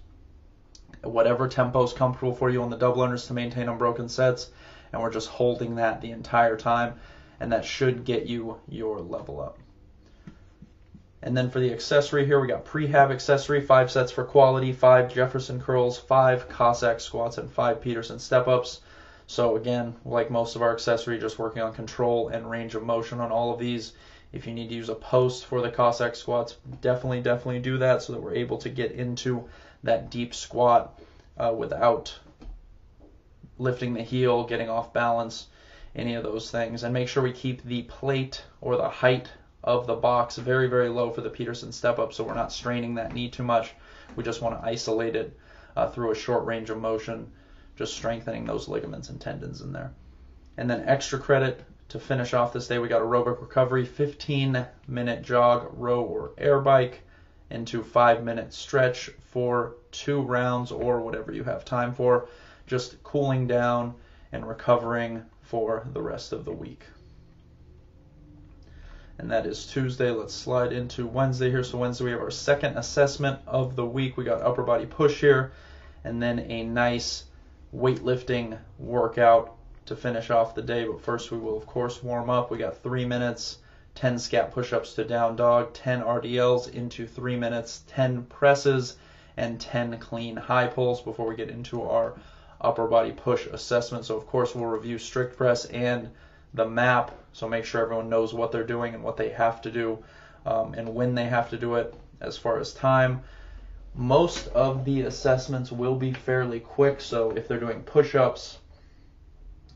Whatever 1.03 1.47
tempo 1.47 1.83
is 1.83 1.93
comfortable 1.93 2.33
for 2.33 2.49
you 2.49 2.63
on 2.63 2.69
the 2.69 2.77
double 2.77 3.03
unders 3.03 3.27
to 3.27 3.33
maintain 3.33 3.69
unbroken 3.69 4.09
sets, 4.09 4.49
and 4.91 5.01
we're 5.01 5.11
just 5.11 5.29
holding 5.29 5.75
that 5.75 6.01
the 6.01 6.11
entire 6.11 6.57
time, 6.57 6.95
and 7.39 7.51
that 7.51 7.65
should 7.65 8.05
get 8.05 8.25
you 8.25 8.59
your 8.67 8.99
level 8.99 9.39
up. 9.41 9.59
And 11.21 11.35
then 11.35 11.49
for 11.49 11.59
the 11.59 11.73
accessory 11.73 12.25
here, 12.25 12.39
we 12.39 12.47
got 12.47 12.65
prehab 12.65 13.11
accessory, 13.11 13.59
five 13.59 13.91
sets 13.91 14.11
for 14.11 14.23
quality, 14.23 14.71
five 14.71 15.13
Jefferson 15.13 15.59
curls, 15.59 15.97
five 15.97 16.47
Cossack 16.49 16.99
squats, 16.99 17.39
and 17.39 17.51
five 17.51 17.81
Peterson 17.81 18.19
step 18.19 18.47
ups. 18.47 18.81
So 19.27 19.55
again, 19.55 19.95
like 20.05 20.29
most 20.29 20.55
of 20.55 20.61
our 20.61 20.71
accessory, 20.71 21.19
just 21.19 21.39
working 21.39 21.61
on 21.61 21.73
control 21.73 22.29
and 22.29 22.49
range 22.49 22.75
of 22.75 22.83
motion 22.83 23.19
on 23.19 23.31
all 23.31 23.53
of 23.53 23.59
these. 23.59 23.93
If 24.31 24.45
you 24.45 24.53
need 24.53 24.69
to 24.69 24.75
use 24.75 24.89
a 24.89 24.95
post 24.95 25.45
for 25.45 25.61
the 25.61 25.71
Cossack 25.71 26.15
squats, 26.15 26.57
definitely, 26.81 27.21
definitely 27.21 27.59
do 27.59 27.77
that 27.79 28.01
so 28.01 28.13
that 28.13 28.21
we're 28.21 28.35
able 28.35 28.57
to 28.59 28.69
get 28.69 28.91
into 28.91 29.47
that 29.83 30.11
deep 30.11 30.35
squat 30.35 30.99
uh, 31.37 31.53
without 31.55 32.13
lifting 33.57 33.93
the 33.93 34.03
heel, 34.03 34.43
getting 34.43 34.69
off 34.69 34.93
balance, 34.93 35.47
any 35.95 36.15
of 36.15 36.23
those 36.23 36.51
things. 36.51 36.83
And 36.83 36.93
make 36.93 37.07
sure 37.07 37.23
we 37.23 37.31
keep 37.31 37.63
the 37.63 37.83
plate 37.83 38.43
or 38.61 38.75
the 38.75 38.89
height 38.89 39.29
of 39.63 39.87
the 39.87 39.95
box 39.95 40.35
very, 40.35 40.67
very 40.67 40.89
low 40.89 41.09
for 41.09 41.21
the 41.21 41.29
Peterson 41.29 41.71
step 41.71 41.97
up, 41.97 42.13
so 42.13 42.23
we're 42.23 42.35
not 42.35 42.51
straining 42.51 42.95
that 42.95 43.13
knee 43.13 43.29
too 43.29 43.43
much. 43.43 43.73
We 44.15 44.23
just 44.23 44.41
want 44.41 44.59
to 44.59 44.67
isolate 44.67 45.15
it 45.15 45.37
uh, 45.75 45.89
through 45.89 46.11
a 46.11 46.15
short 46.15 46.45
range 46.45 46.69
of 46.69 46.77
motion, 46.77 47.31
just 47.75 47.95
strengthening 47.95 48.45
those 48.45 48.67
ligaments 48.67 49.09
and 49.09 49.19
tendons 49.19 49.61
in 49.61 49.71
there. 49.71 49.91
And 50.57 50.69
then 50.69 50.83
extra 50.87 51.19
credit 51.19 51.63
to 51.89 51.99
finish 51.99 52.33
off 52.33 52.53
this 52.53 52.67
day, 52.67 52.79
we 52.79 52.87
got 52.87 53.01
aerobic 53.01 53.41
recovery, 53.41 53.85
15 53.85 54.65
minute 54.87 55.21
jog, 55.23 55.69
row, 55.73 56.01
or 56.01 56.31
air 56.37 56.61
bike 56.61 57.01
into 57.49 57.83
five 57.83 58.23
minute 58.23 58.53
stretch 58.53 59.09
for 59.19 59.75
two 59.91 60.21
rounds 60.21 60.71
or 60.71 61.01
whatever 61.01 61.31
you 61.31 61.43
have 61.43 61.63
time 61.63 61.93
for, 61.93 62.27
just 62.65 63.01
cooling 63.03 63.45
down 63.47 63.93
and 64.31 64.47
recovering 64.47 65.23
for 65.41 65.87
the 65.93 66.01
rest 66.01 66.33
of 66.33 66.45
the 66.45 66.51
week 66.51 66.83
and 69.17 69.31
that 69.31 69.45
is 69.45 69.65
Tuesday. 69.65 70.11
Let's 70.11 70.33
slide 70.33 70.73
into 70.73 71.07
Wednesday 71.07 71.49
here. 71.49 71.63
So 71.63 71.77
Wednesday 71.77 72.05
we 72.05 72.11
have 72.11 72.21
our 72.21 72.31
second 72.31 72.77
assessment 72.77 73.39
of 73.47 73.75
the 73.75 73.85
week. 73.85 74.17
We 74.17 74.23
got 74.23 74.41
upper 74.41 74.63
body 74.63 74.85
push 74.85 75.21
here, 75.21 75.53
and 76.03 76.21
then 76.21 76.39
a 76.39 76.63
nice 76.63 77.23
weightlifting 77.75 78.57
workout 78.79 79.55
to 79.85 79.95
finish 79.95 80.29
off 80.29 80.55
the 80.55 80.61
day. 80.61 80.85
But 80.85 81.01
first 81.01 81.31
we 81.31 81.37
will 81.37 81.57
of 81.57 81.65
course 81.65 82.01
warm 82.01 82.29
up. 82.29 82.49
We 82.49 82.57
got 82.57 82.81
three 82.81 83.05
minutes, 83.05 83.59
10 83.95 84.15
scap 84.15 84.51
push-ups 84.51 84.93
to 84.95 85.03
down 85.03 85.35
dog, 85.35 85.73
10 85.73 86.01
RDLs 86.01 86.73
into 86.73 87.05
three 87.07 87.35
minutes, 87.35 87.83
10 87.87 88.23
presses, 88.23 88.97
and 89.37 89.59
10 89.59 89.99
clean 89.99 90.35
high 90.35 90.67
pulls 90.67 91.01
before 91.01 91.27
we 91.27 91.35
get 91.35 91.49
into 91.49 91.83
our 91.83 92.13
upper 92.61 92.87
body 92.87 93.11
push 93.11 93.45
assessment. 93.47 94.05
So 94.05 94.15
of 94.15 94.25
course 94.27 94.55
we'll 94.55 94.65
review 94.65 94.97
strict 94.97 95.37
press 95.37 95.65
and 95.65 96.09
the 96.53 96.65
map, 96.65 97.11
so 97.33 97.49
make 97.49 97.65
sure 97.65 97.81
everyone 97.81 98.09
knows 98.09 98.33
what 98.33 98.51
they're 98.51 98.63
doing 98.63 98.93
and 98.93 99.03
what 99.03 99.17
they 99.17 99.29
have 99.29 99.61
to 99.61 99.71
do 99.71 99.99
um, 100.45 100.73
and 100.73 100.95
when 100.95 101.15
they 101.15 101.25
have 101.25 101.49
to 101.49 101.57
do 101.57 101.75
it 101.75 101.93
as 102.21 102.37
far 102.37 102.59
as 102.59 102.73
time. 102.73 103.21
Most 103.97 104.47
of 104.49 104.83
the 104.83 105.01
assessments 105.01 105.71
will 105.71 105.95
be 105.95 106.11
fairly 106.11 106.59
quick, 106.59 106.99
so 106.99 107.31
if 107.31 107.47
they're 107.47 107.59
doing 107.59 107.81
push 107.81 108.13
ups, 108.13 108.57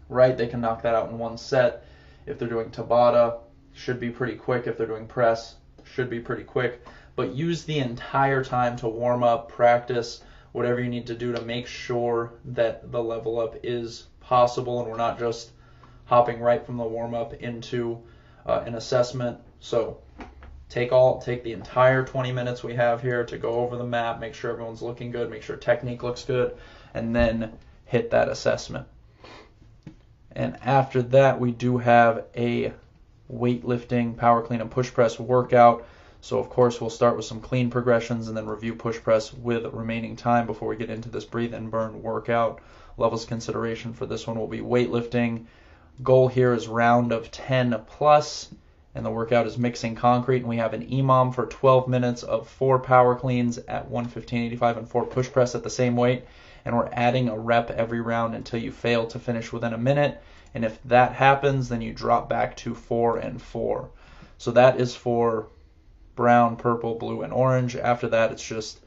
right, 0.10 0.38
they 0.38 0.48
can 0.48 0.60
knock 0.60 0.82
that 0.82 0.94
out 0.94 1.10
in 1.10 1.18
one 1.18 1.38
set. 1.38 1.86
If 2.26 2.38
they're 2.38 2.50
doing 2.50 2.70
Tabata, 2.70 3.40
should 3.74 4.00
be 4.00 4.10
pretty 4.10 4.36
quick. 4.36 4.68
If 4.68 4.78
they're 4.78 4.88
doing 4.88 5.08
press, 5.08 5.56
should 5.86 6.10
be 6.10 6.20
pretty 6.20 6.44
quick. 6.44 6.86
But 7.16 7.34
use 7.34 7.64
the 7.64 7.80
entire 7.80 8.44
time 8.44 8.76
to 8.78 8.90
warm 8.90 9.24
up, 9.24 9.50
practice, 9.50 10.22
whatever 10.52 10.82
you 10.82 10.90
need 10.90 11.08
to 11.08 11.16
do 11.16 11.32
to 11.34 11.42
make 11.42 11.68
sure 11.68 12.34
that 12.44 12.92
the 12.92 13.02
level 13.02 13.40
up 13.40 13.56
is 13.64 14.08
possible 14.20 14.82
and 14.82 14.90
we're 14.90 14.98
not 14.98 15.18
just 15.18 15.52
hopping 16.06 16.42
right 16.42 16.66
from 16.66 16.76
the 16.78 16.84
warm 16.84 17.14
up 17.14 17.34
into 17.36 18.02
uh, 18.46 18.64
an 18.66 18.76
assessment. 18.76 19.38
So 19.60 20.02
take 20.70 20.92
all 20.92 21.20
take 21.20 21.44
the 21.44 21.54
entire 21.54 22.06
20 22.06 22.32
minutes 22.32 22.64
we 22.64 22.76
have 22.76 23.02
here 23.02 23.26
to 23.26 23.38
go 23.38 23.50
over 23.56 23.76
the 23.76 23.84
map, 23.84 24.20
make 24.20 24.36
sure 24.36 24.52
everyone's 24.52 24.82
looking 24.82 25.12
good, 25.12 25.30
make 25.30 25.44
sure 25.44 25.58
technique 25.58 26.04
looks 26.04 26.24
good, 26.24 26.56
and 26.94 27.16
then 27.16 27.52
hit 27.86 28.12
that 28.12 28.30
assessment. 28.30 28.88
And 30.32 30.58
after 30.62 31.02
that, 31.02 31.40
we 31.40 31.52
do 31.52 31.80
have 31.80 32.26
a 32.36 32.72
weightlifting, 33.34 34.16
power 34.16 34.42
clean, 34.42 34.62
and 34.62 34.70
push 34.70 34.94
press 34.94 35.20
workout. 35.20 35.86
So 36.22 36.38
of 36.38 36.50
course 36.50 36.80
we'll 36.80 36.90
start 36.90 37.16
with 37.16 37.26
some 37.26 37.42
clean 37.42 37.70
progressions 37.70 38.28
and 38.28 38.38
then 38.38 38.46
review 38.46 38.76
push 38.76 39.02
press 39.02 39.34
with 39.34 39.66
remaining 39.74 40.16
time 40.16 40.46
before 40.46 40.68
we 40.68 40.76
get 40.76 40.90
into 40.90 41.10
this 41.10 41.26
breathe 41.26 41.54
and 41.54 41.72
burn 41.72 42.04
workout. 42.04 42.60
Levels 42.98 43.26
consideration 43.26 43.94
for 43.94 44.06
this 44.06 44.28
one 44.28 44.38
will 44.38 44.48
be 44.48 44.60
weightlifting. 44.60 45.46
Goal 46.04 46.28
here 46.28 46.54
is 46.54 46.68
round 46.68 47.12
of 47.12 47.32
10 47.32 47.84
plus, 47.88 48.50
and 48.96 49.06
the 49.06 49.12
workout 49.12 49.48
is 49.48 49.58
mixing 49.58 49.96
concrete. 49.96 50.40
And 50.40 50.48
we 50.48 50.58
have 50.58 50.74
an 50.74 50.88
EMOM 50.88 51.34
for 51.34 51.46
12 51.46 51.88
minutes 51.88 52.24
of 52.24 52.48
four 52.48 52.80
power 52.80 53.16
cleans 53.16 53.58
at 53.58 53.90
115.85 53.90 54.78
and 54.78 54.90
four 54.90 55.06
push 55.06 55.32
press 55.32 55.56
at 55.56 55.64
the 55.64 55.70
same 55.70 55.96
weight. 55.96 56.26
And 56.66 56.76
we're 56.76 56.90
adding 56.92 57.30
a 57.30 57.38
rep 57.38 57.72
every 57.72 58.02
round 58.02 58.36
until 58.36 58.60
you 58.60 58.72
fail 58.72 59.08
to 59.08 59.20
finish 59.20 59.54
within 59.54 59.74
a 59.74 59.78
minute. 59.78 60.22
And 60.54 60.66
if 60.66 60.82
that 60.84 61.14
happens, 61.14 61.70
then 61.70 61.82
you 61.82 61.94
drop 61.94 62.28
back 62.28 62.58
to 62.58 62.74
four 62.74 63.18
and 63.18 63.42
four. 63.42 63.90
So 64.38 64.52
that 64.52 64.80
is 64.80 64.96
for 64.96 65.48
brown, 66.16 66.56
purple, 66.56 66.96
blue, 66.96 67.22
and 67.22 67.32
orange. 67.32 67.76
After 67.76 68.08
that, 68.10 68.32
it's 68.32 68.46
just 68.46 68.80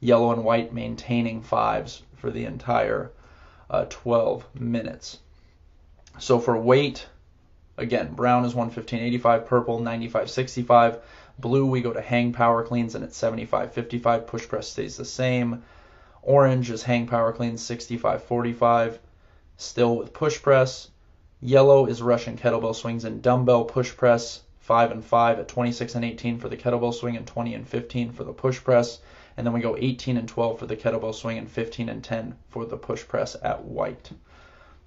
yellow 0.00 0.32
and 0.32 0.44
white 0.44 0.72
maintaining 0.72 1.42
fives 1.42 2.02
for 2.16 2.30
the 2.30 2.46
entire 2.46 3.12
uh, 3.68 3.84
12 3.88 4.44
minutes. 4.54 5.18
So 6.18 6.38
for 6.38 6.58
weight, 6.58 7.06
again, 7.80 8.12
brown 8.12 8.44
is 8.44 8.54
115.85, 8.54 9.46
purple 9.46 9.80
95.65, 9.80 11.00
blue 11.38 11.66
we 11.66 11.80
go 11.80 11.92
to 11.92 12.00
hang 12.00 12.32
power 12.32 12.62
cleans 12.62 12.94
and 12.94 13.02
it's 13.02 13.20
75.55, 13.20 14.26
push 14.26 14.46
press 14.46 14.68
stays 14.68 14.96
the 14.96 15.04
same. 15.04 15.62
Orange 16.22 16.70
is 16.70 16.82
hang 16.82 17.06
power 17.06 17.32
cleans 17.32 17.62
65.45, 17.62 18.98
still 19.56 19.96
with 19.96 20.12
push 20.12 20.40
press. 20.42 20.90
Yellow 21.40 21.86
is 21.86 22.02
Russian 22.02 22.36
kettlebell 22.36 22.74
swings 22.74 23.04
and 23.04 23.22
dumbbell 23.22 23.64
push 23.64 23.96
press 23.96 24.42
5 24.58 24.90
and 24.92 25.04
5 25.04 25.38
at 25.38 25.48
26 25.48 25.94
and 25.94 26.04
18 26.04 26.38
for 26.38 26.50
the 26.50 26.56
kettlebell 26.56 26.92
swing 26.92 27.16
and 27.16 27.26
20 27.26 27.54
and 27.54 27.66
15 27.66 28.12
for 28.12 28.24
the 28.24 28.32
push 28.32 28.62
press. 28.62 29.00
And 29.36 29.46
then 29.46 29.54
we 29.54 29.60
go 29.60 29.76
18 29.78 30.18
and 30.18 30.28
12 30.28 30.58
for 30.58 30.66
the 30.66 30.76
kettlebell 30.76 31.14
swing 31.14 31.38
and 31.38 31.50
15 31.50 31.88
and 31.88 32.04
10 32.04 32.34
for 32.50 32.66
the 32.66 32.76
push 32.76 33.08
press 33.08 33.36
at 33.42 33.64
white. 33.64 34.10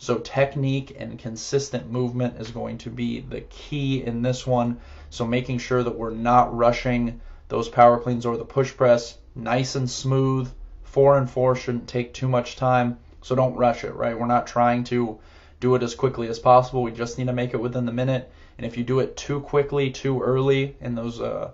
So 0.03 0.17
technique 0.17 0.97
and 0.99 1.17
consistent 1.17 1.89
movement 1.89 2.35
is 2.37 2.51
going 2.51 2.79
to 2.79 2.89
be 2.89 3.21
the 3.21 3.39
key 3.39 4.03
in 4.03 4.21
this 4.21 4.45
one. 4.45 4.81
So 5.09 5.25
making 5.25 5.59
sure 5.59 5.81
that 5.81 5.97
we're 5.97 6.09
not 6.09 6.53
rushing 6.53 7.21
those 7.47 7.69
power 7.69 7.97
cleans 7.97 8.25
or 8.25 8.35
the 8.35 8.43
push 8.43 8.75
press, 8.75 9.17
nice 9.33 9.75
and 9.75 9.89
smooth. 9.89 10.51
Four 10.83 11.17
and 11.17 11.29
four 11.29 11.55
shouldn't 11.55 11.87
take 11.87 12.13
too 12.13 12.27
much 12.27 12.57
time. 12.57 12.97
So 13.21 13.33
don't 13.33 13.55
rush 13.55 13.85
it, 13.85 13.95
right? 13.95 14.19
We're 14.19 14.25
not 14.25 14.45
trying 14.45 14.83
to 14.85 15.19
do 15.61 15.73
it 15.75 15.83
as 15.83 15.95
quickly 15.95 16.27
as 16.27 16.37
possible. 16.37 16.83
We 16.83 16.91
just 16.91 17.17
need 17.17 17.27
to 17.27 17.33
make 17.33 17.53
it 17.53 17.61
within 17.61 17.85
the 17.85 17.93
minute. 17.93 18.29
And 18.57 18.67
if 18.67 18.75
you 18.75 18.83
do 18.83 18.99
it 18.99 19.15
too 19.15 19.39
quickly, 19.39 19.89
too 19.89 20.21
early 20.21 20.75
in 20.81 20.95
those 20.95 21.21
uh, 21.21 21.51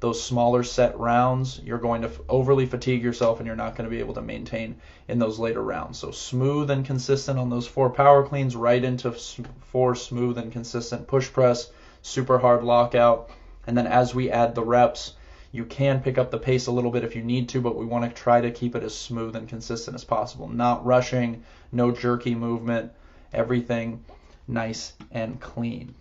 those 0.00 0.22
smaller 0.22 0.62
set 0.62 0.98
rounds, 0.98 1.60
you're 1.64 1.78
going 1.78 2.02
to 2.02 2.10
overly 2.28 2.66
fatigue 2.66 3.02
yourself 3.02 3.38
and 3.38 3.46
you're 3.46 3.56
not 3.56 3.74
going 3.74 3.84
to 3.84 3.94
be 3.94 4.00
able 4.00 4.14
to 4.14 4.22
maintain 4.22 4.76
in 5.08 5.18
those 5.18 5.38
later 5.38 5.62
rounds. 5.62 5.98
So 5.98 6.10
smooth 6.10 6.70
and 6.70 6.84
consistent 6.84 7.38
on 7.38 7.50
those 7.50 7.66
four 7.66 7.90
power 7.90 8.24
cleans, 8.24 8.54
right 8.54 8.82
into 8.82 9.12
four 9.12 9.94
smooth 9.94 10.38
and 10.38 10.52
consistent 10.52 11.08
push 11.08 11.32
press, 11.32 11.70
super 12.02 12.38
hard 12.38 12.62
lockout. 12.62 13.30
And 13.66 13.76
then 13.76 13.86
as 13.86 14.14
we 14.14 14.30
add 14.30 14.54
the 14.54 14.64
reps, 14.64 15.14
you 15.50 15.64
can 15.64 16.00
pick 16.00 16.18
up 16.18 16.30
the 16.30 16.38
pace 16.38 16.66
a 16.66 16.72
little 16.72 16.90
bit 16.90 17.04
if 17.04 17.16
you 17.16 17.22
need 17.22 17.48
to, 17.48 17.60
but 17.60 17.76
we 17.76 17.86
want 17.86 18.04
to 18.04 18.22
try 18.22 18.40
to 18.40 18.50
keep 18.50 18.76
it 18.76 18.82
as 18.82 18.94
smooth 18.94 19.34
and 19.34 19.48
consistent 19.48 19.94
as 19.94 20.04
possible. 20.04 20.48
Not 20.48 20.84
rushing, 20.84 21.42
no 21.72 21.90
jerky 21.90 22.34
movement, 22.34 22.92
everything 23.32 24.04
nice 24.46 24.92
and 25.10 25.40
clean. 25.40 25.94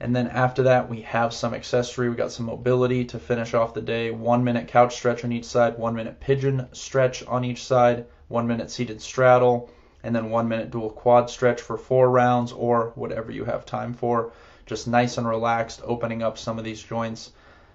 And 0.00 0.14
then 0.14 0.28
after 0.28 0.62
that, 0.62 0.88
we 0.88 1.00
have 1.00 1.34
some 1.34 1.52
accessory. 1.52 2.08
We 2.08 2.14
got 2.14 2.30
some 2.30 2.46
mobility 2.46 3.04
to 3.06 3.18
finish 3.18 3.52
off 3.52 3.74
the 3.74 3.80
day. 3.80 4.12
One 4.12 4.44
minute 4.44 4.68
couch 4.68 4.94
stretch 4.94 5.24
on 5.24 5.32
each 5.32 5.44
side, 5.44 5.76
one 5.76 5.96
minute 5.96 6.20
pigeon 6.20 6.68
stretch 6.70 7.26
on 7.26 7.44
each 7.44 7.64
side, 7.64 8.06
one 8.28 8.46
minute 8.46 8.70
seated 8.70 9.02
straddle, 9.02 9.70
and 10.04 10.14
then 10.14 10.30
one 10.30 10.46
minute 10.46 10.70
dual 10.70 10.90
quad 10.90 11.28
stretch 11.28 11.60
for 11.60 11.76
four 11.76 12.10
rounds 12.10 12.52
or 12.52 12.92
whatever 12.94 13.32
you 13.32 13.44
have 13.44 13.66
time 13.66 13.92
for. 13.92 14.30
Just 14.66 14.86
nice 14.86 15.18
and 15.18 15.26
relaxed, 15.26 15.80
opening 15.82 16.22
up 16.22 16.38
some 16.38 16.60
of 16.60 16.64
these 16.64 16.82
joints 16.82 17.32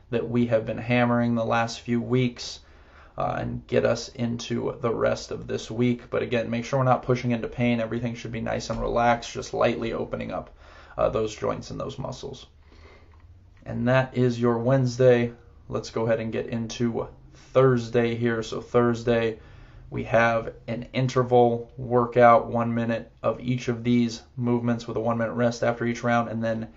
that 0.10 0.30
we 0.30 0.46
have 0.46 0.66
been 0.66 0.78
hammering 0.78 1.36
the 1.36 1.44
last 1.44 1.82
few 1.82 2.02
weeks 2.02 2.62
uh, 3.18 3.36
and 3.38 3.68
get 3.68 3.84
us 3.84 4.08
into 4.08 4.78
the 4.80 4.94
rest 4.94 5.32
of 5.32 5.46
this 5.48 5.70
week. 5.70 6.10
But 6.10 6.24
again, 6.24 6.50
make 6.50 6.64
sure 6.64 6.80
we're 6.80 6.86
not 6.86 7.04
pushing 7.04 7.32
into 7.32 7.50
pain. 7.50 7.82
Everything 7.82 8.16
should 8.16 8.32
be 8.32 8.40
nice 8.40 8.70
and 8.70 8.80
relaxed, 8.80 9.34
just 9.34 9.54
lightly 9.54 9.92
opening 9.92 10.32
up 10.32 10.52
uh, 10.98 11.10
those 11.10 11.36
joints 11.36 11.72
and 11.72 11.80
those 11.80 11.98
muscles. 11.98 12.48
And 13.66 13.88
that 13.88 14.18
is 14.18 14.40
your 14.40 14.58
Wednesday. 14.58 15.34
Let's 15.70 15.90
go 15.90 16.06
ahead 16.06 16.20
and 16.20 16.32
get 16.32 16.48
into 16.48 17.08
Thursday 17.54 18.16
here. 18.16 18.44
So, 18.44 18.62
Thursday, 18.62 19.40
we 19.90 20.04
have 20.06 20.54
an 20.68 20.88
interval 20.94 21.72
workout, 21.78 22.48
one 22.48 22.74
minute 22.74 23.12
of 23.22 23.40
each 23.40 23.68
of 23.68 23.84
these 23.84 24.22
movements 24.36 24.88
with 24.88 24.98
a 24.98 25.00
one 25.00 25.18
minute 25.18 25.34
rest 25.34 25.64
after 25.64 25.86
each 25.86 26.04
round, 26.04 26.30
and 26.30 26.44
then 26.44 26.70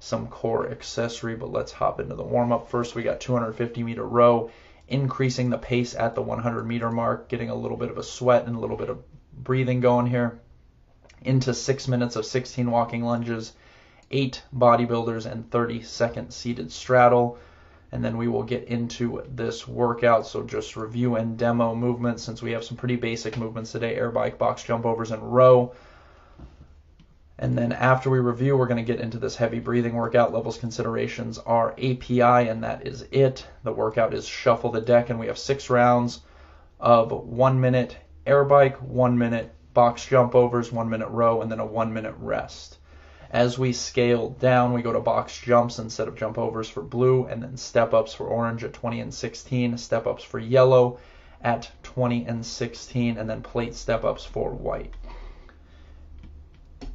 some 0.00 0.26
core 0.26 0.68
accessory. 0.70 1.36
But 1.36 1.52
let's 1.52 1.72
hop 1.72 2.00
into 2.00 2.14
the 2.14 2.22
warm 2.22 2.52
up 2.52 2.68
first. 2.68 2.94
We 2.94 3.02
got 3.02 3.20
250 3.20 3.82
meter 3.82 4.04
row 4.04 4.50
increasing 4.88 5.50
the 5.50 5.58
pace 5.58 5.94
at 5.94 6.14
the 6.14 6.22
100 6.22 6.66
meter 6.66 6.90
mark, 6.90 7.28
getting 7.28 7.50
a 7.50 7.54
little 7.54 7.76
bit 7.76 7.90
of 7.90 7.98
a 7.98 8.02
sweat 8.02 8.46
and 8.46 8.56
a 8.56 8.58
little 8.60 8.76
bit 8.76 8.90
of 8.90 9.02
breathing 9.32 9.80
going 9.80 10.06
here. 10.06 10.38
Into 11.22 11.54
six 11.54 11.88
minutes 11.88 12.16
of 12.16 12.26
16 12.26 12.70
walking 12.70 13.02
lunges, 13.02 13.52
eight 14.10 14.42
bodybuilders, 14.54 15.30
and 15.30 15.50
30 15.50 15.82
second 15.82 16.32
seated 16.32 16.70
straddle. 16.72 17.38
And 17.92 18.04
then 18.04 18.16
we 18.16 18.26
will 18.26 18.42
get 18.42 18.64
into 18.64 19.22
this 19.28 19.68
workout. 19.68 20.26
So 20.26 20.42
just 20.42 20.76
review 20.76 21.14
and 21.16 21.38
demo 21.38 21.74
movements 21.74 22.22
since 22.22 22.42
we 22.42 22.52
have 22.52 22.64
some 22.64 22.76
pretty 22.76 22.96
basic 22.96 23.36
movements 23.36 23.72
today 23.72 23.94
air 23.94 24.10
bike, 24.10 24.36
box 24.36 24.64
jump 24.64 24.84
overs, 24.84 25.12
and 25.12 25.22
row. 25.22 25.74
And 27.38 27.58
then 27.58 27.72
after 27.72 28.10
we 28.10 28.20
review, 28.20 28.56
we're 28.56 28.68
going 28.68 28.84
to 28.84 28.92
get 28.92 29.00
into 29.00 29.18
this 29.18 29.36
heavy 29.36 29.58
breathing 29.58 29.94
workout. 29.94 30.32
Levels 30.32 30.56
considerations 30.56 31.38
are 31.38 31.72
API, 31.72 32.48
and 32.48 32.62
that 32.62 32.86
is 32.86 33.06
it. 33.10 33.46
The 33.64 33.72
workout 33.72 34.14
is 34.14 34.26
shuffle 34.26 34.70
the 34.70 34.80
deck, 34.80 35.10
and 35.10 35.18
we 35.18 35.26
have 35.26 35.38
six 35.38 35.68
rounds 35.68 36.20
of 36.78 37.10
one 37.10 37.60
minute 37.60 37.96
air 38.26 38.44
bike, 38.44 38.76
one 38.78 39.18
minute 39.18 39.52
box 39.74 40.06
jump 40.06 40.34
overs, 40.34 40.70
one 40.70 40.88
minute 40.88 41.08
row, 41.08 41.42
and 41.42 41.50
then 41.50 41.60
a 41.60 41.66
one 41.66 41.92
minute 41.92 42.14
rest. 42.18 42.78
As 43.34 43.58
we 43.58 43.72
scale 43.72 44.30
down, 44.30 44.72
we 44.72 44.80
go 44.80 44.92
to 44.92 45.00
box 45.00 45.40
jumps 45.40 45.80
instead 45.80 46.06
of 46.06 46.14
jump 46.14 46.38
overs 46.38 46.68
for 46.68 46.82
blue, 46.82 47.24
and 47.24 47.42
then 47.42 47.56
step 47.56 47.92
ups 47.92 48.14
for 48.14 48.28
orange 48.28 48.62
at 48.62 48.72
20 48.72 49.00
and 49.00 49.12
16, 49.12 49.76
step 49.76 50.06
ups 50.06 50.22
for 50.22 50.38
yellow 50.38 50.98
at 51.42 51.68
20 51.82 52.26
and 52.26 52.46
16, 52.46 53.18
and 53.18 53.28
then 53.28 53.42
plate 53.42 53.74
step 53.74 54.04
ups 54.04 54.24
for 54.24 54.50
white. 54.50 54.94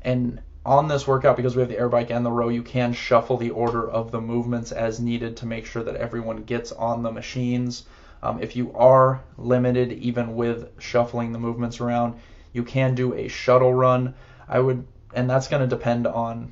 And 0.01 0.39
on 0.65 0.88
this 0.88 1.05
workout, 1.05 1.36
because 1.36 1.58
we 1.58 1.60
have 1.60 1.67
the 1.67 1.77
air 1.77 1.89
bike 1.89 2.10
and 2.10 2.25
the 2.25 2.31
row, 2.31 2.48
you 2.48 2.63
can 2.63 2.93
shuffle 2.93 3.36
the 3.36 3.50
order 3.50 3.86
of 3.89 4.12
the 4.12 4.22
movements 4.22 4.72
as 4.72 5.01
needed 5.01 5.36
to 5.36 5.46
make 5.46 5.65
sure 5.65 5.84
that 5.84 5.98
everyone 5.98 6.43
gets 6.43 6.72
on 6.72 7.03
the 7.03 7.12
machines. 7.12 7.84
Um, 8.24 8.41
if 8.41 8.55
you 8.55 8.72
are 8.75 9.22
limited, 9.38 9.91
even 9.91 10.38
with 10.38 10.69
shuffling 10.79 11.34
the 11.34 11.39
movements 11.39 11.81
around, 11.81 12.13
you 12.53 12.63
can 12.63 12.96
do 12.96 13.13
a 13.13 13.27
shuttle 13.27 13.74
run. 13.74 14.13
I 14.48 14.62
would, 14.62 14.88
and 15.13 15.30
that's 15.30 15.48
going 15.48 15.62
to 15.62 15.68
depend 15.68 16.08
on 16.08 16.51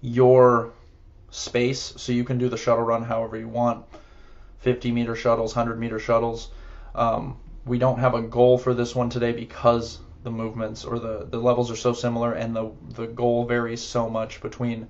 your 0.00 0.72
space. 1.30 1.94
So 1.96 2.12
you 2.12 2.24
can 2.24 2.38
do 2.38 2.48
the 2.48 2.56
shuttle 2.56 2.84
run 2.84 3.02
however 3.02 3.36
you 3.36 3.48
want 3.48 3.84
50 4.58 4.92
meter 4.92 5.16
shuttles, 5.16 5.54
100 5.54 5.78
meter 5.78 5.98
shuttles. 5.98 6.50
Um, 6.94 7.38
we 7.64 7.78
don't 7.78 7.98
have 7.98 8.14
a 8.14 8.22
goal 8.22 8.58
for 8.58 8.74
this 8.74 8.94
one 8.94 9.10
today 9.10 9.32
because 9.32 10.00
the 10.22 10.30
movements 10.30 10.84
or 10.84 10.98
the, 10.98 11.26
the 11.30 11.38
levels 11.38 11.70
are 11.70 11.76
so 11.76 11.92
similar 11.92 12.32
and 12.32 12.54
the, 12.54 12.70
the 12.90 13.06
goal 13.06 13.44
varies 13.44 13.80
so 13.80 14.08
much 14.08 14.40
between 14.42 14.86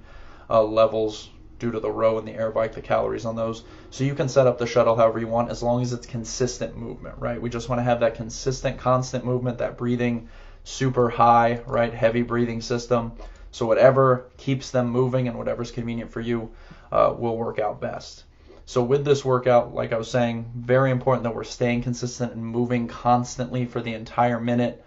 uh, 0.49 0.62
levels 0.62 1.31
due 1.59 1.71
to 1.71 1.79
the 1.79 1.90
row 1.90 2.19
and 2.19 2.26
the 2.26 2.33
air 2.33 2.50
bike, 2.50 2.75
the 2.75 2.81
calories 2.81 3.26
on 3.26 3.37
those. 3.37 3.62
So 3.90 4.02
you 4.02 4.14
can 4.14 4.29
set 4.29 4.47
up 4.47 4.59
the 4.59 4.67
shuttle 4.67 4.97
however 4.97 5.21
you 5.21 5.29
want 5.29 5.50
as 5.50 5.62
long 5.62 5.83
as 5.83 5.93
it's 5.93 6.07
consistent 6.07 6.76
movement, 6.76 7.17
right? 7.19 7.40
We 7.40 7.50
just 7.50 7.69
want 7.69 7.81
to 7.81 7.85
have 7.85 8.00
that 8.00 8.14
consistent, 8.14 8.79
constant 8.79 9.25
movement, 9.25 9.59
that 9.59 9.76
breathing 9.76 10.29
super 10.71 11.11
high, 11.11 11.61
right? 11.67 11.93
Heavy 11.93 12.23
breathing 12.23 12.61
system. 12.61 13.12
So 13.50 13.67
whatever 13.67 14.31
keeps 14.37 14.71
them 14.71 14.91
moving 14.91 15.29
and 15.29 15.37
whatever's 15.37 15.73
convenient 15.73 16.11
for 16.11 16.21
you 16.21 16.50
uh, 16.93 17.15
will 17.17 17.37
work 17.37 17.59
out 17.59 17.81
best. 17.81 18.25
So 18.67 18.83
with 18.83 19.05
this 19.05 19.25
workout, 19.25 19.75
like 19.75 19.93
I 19.93 19.99
was 19.99 20.11
saying, 20.11 20.53
very 20.55 20.93
important 20.93 21.25
that 21.25 21.35
we're 21.35 21.45
staying 21.45 21.83
consistent 21.83 22.33
and 22.33 22.45
moving 22.45 22.87
constantly 22.87 23.67
for 23.67 23.81
the 23.81 23.95
entire 23.95 24.41
minute 24.41 24.85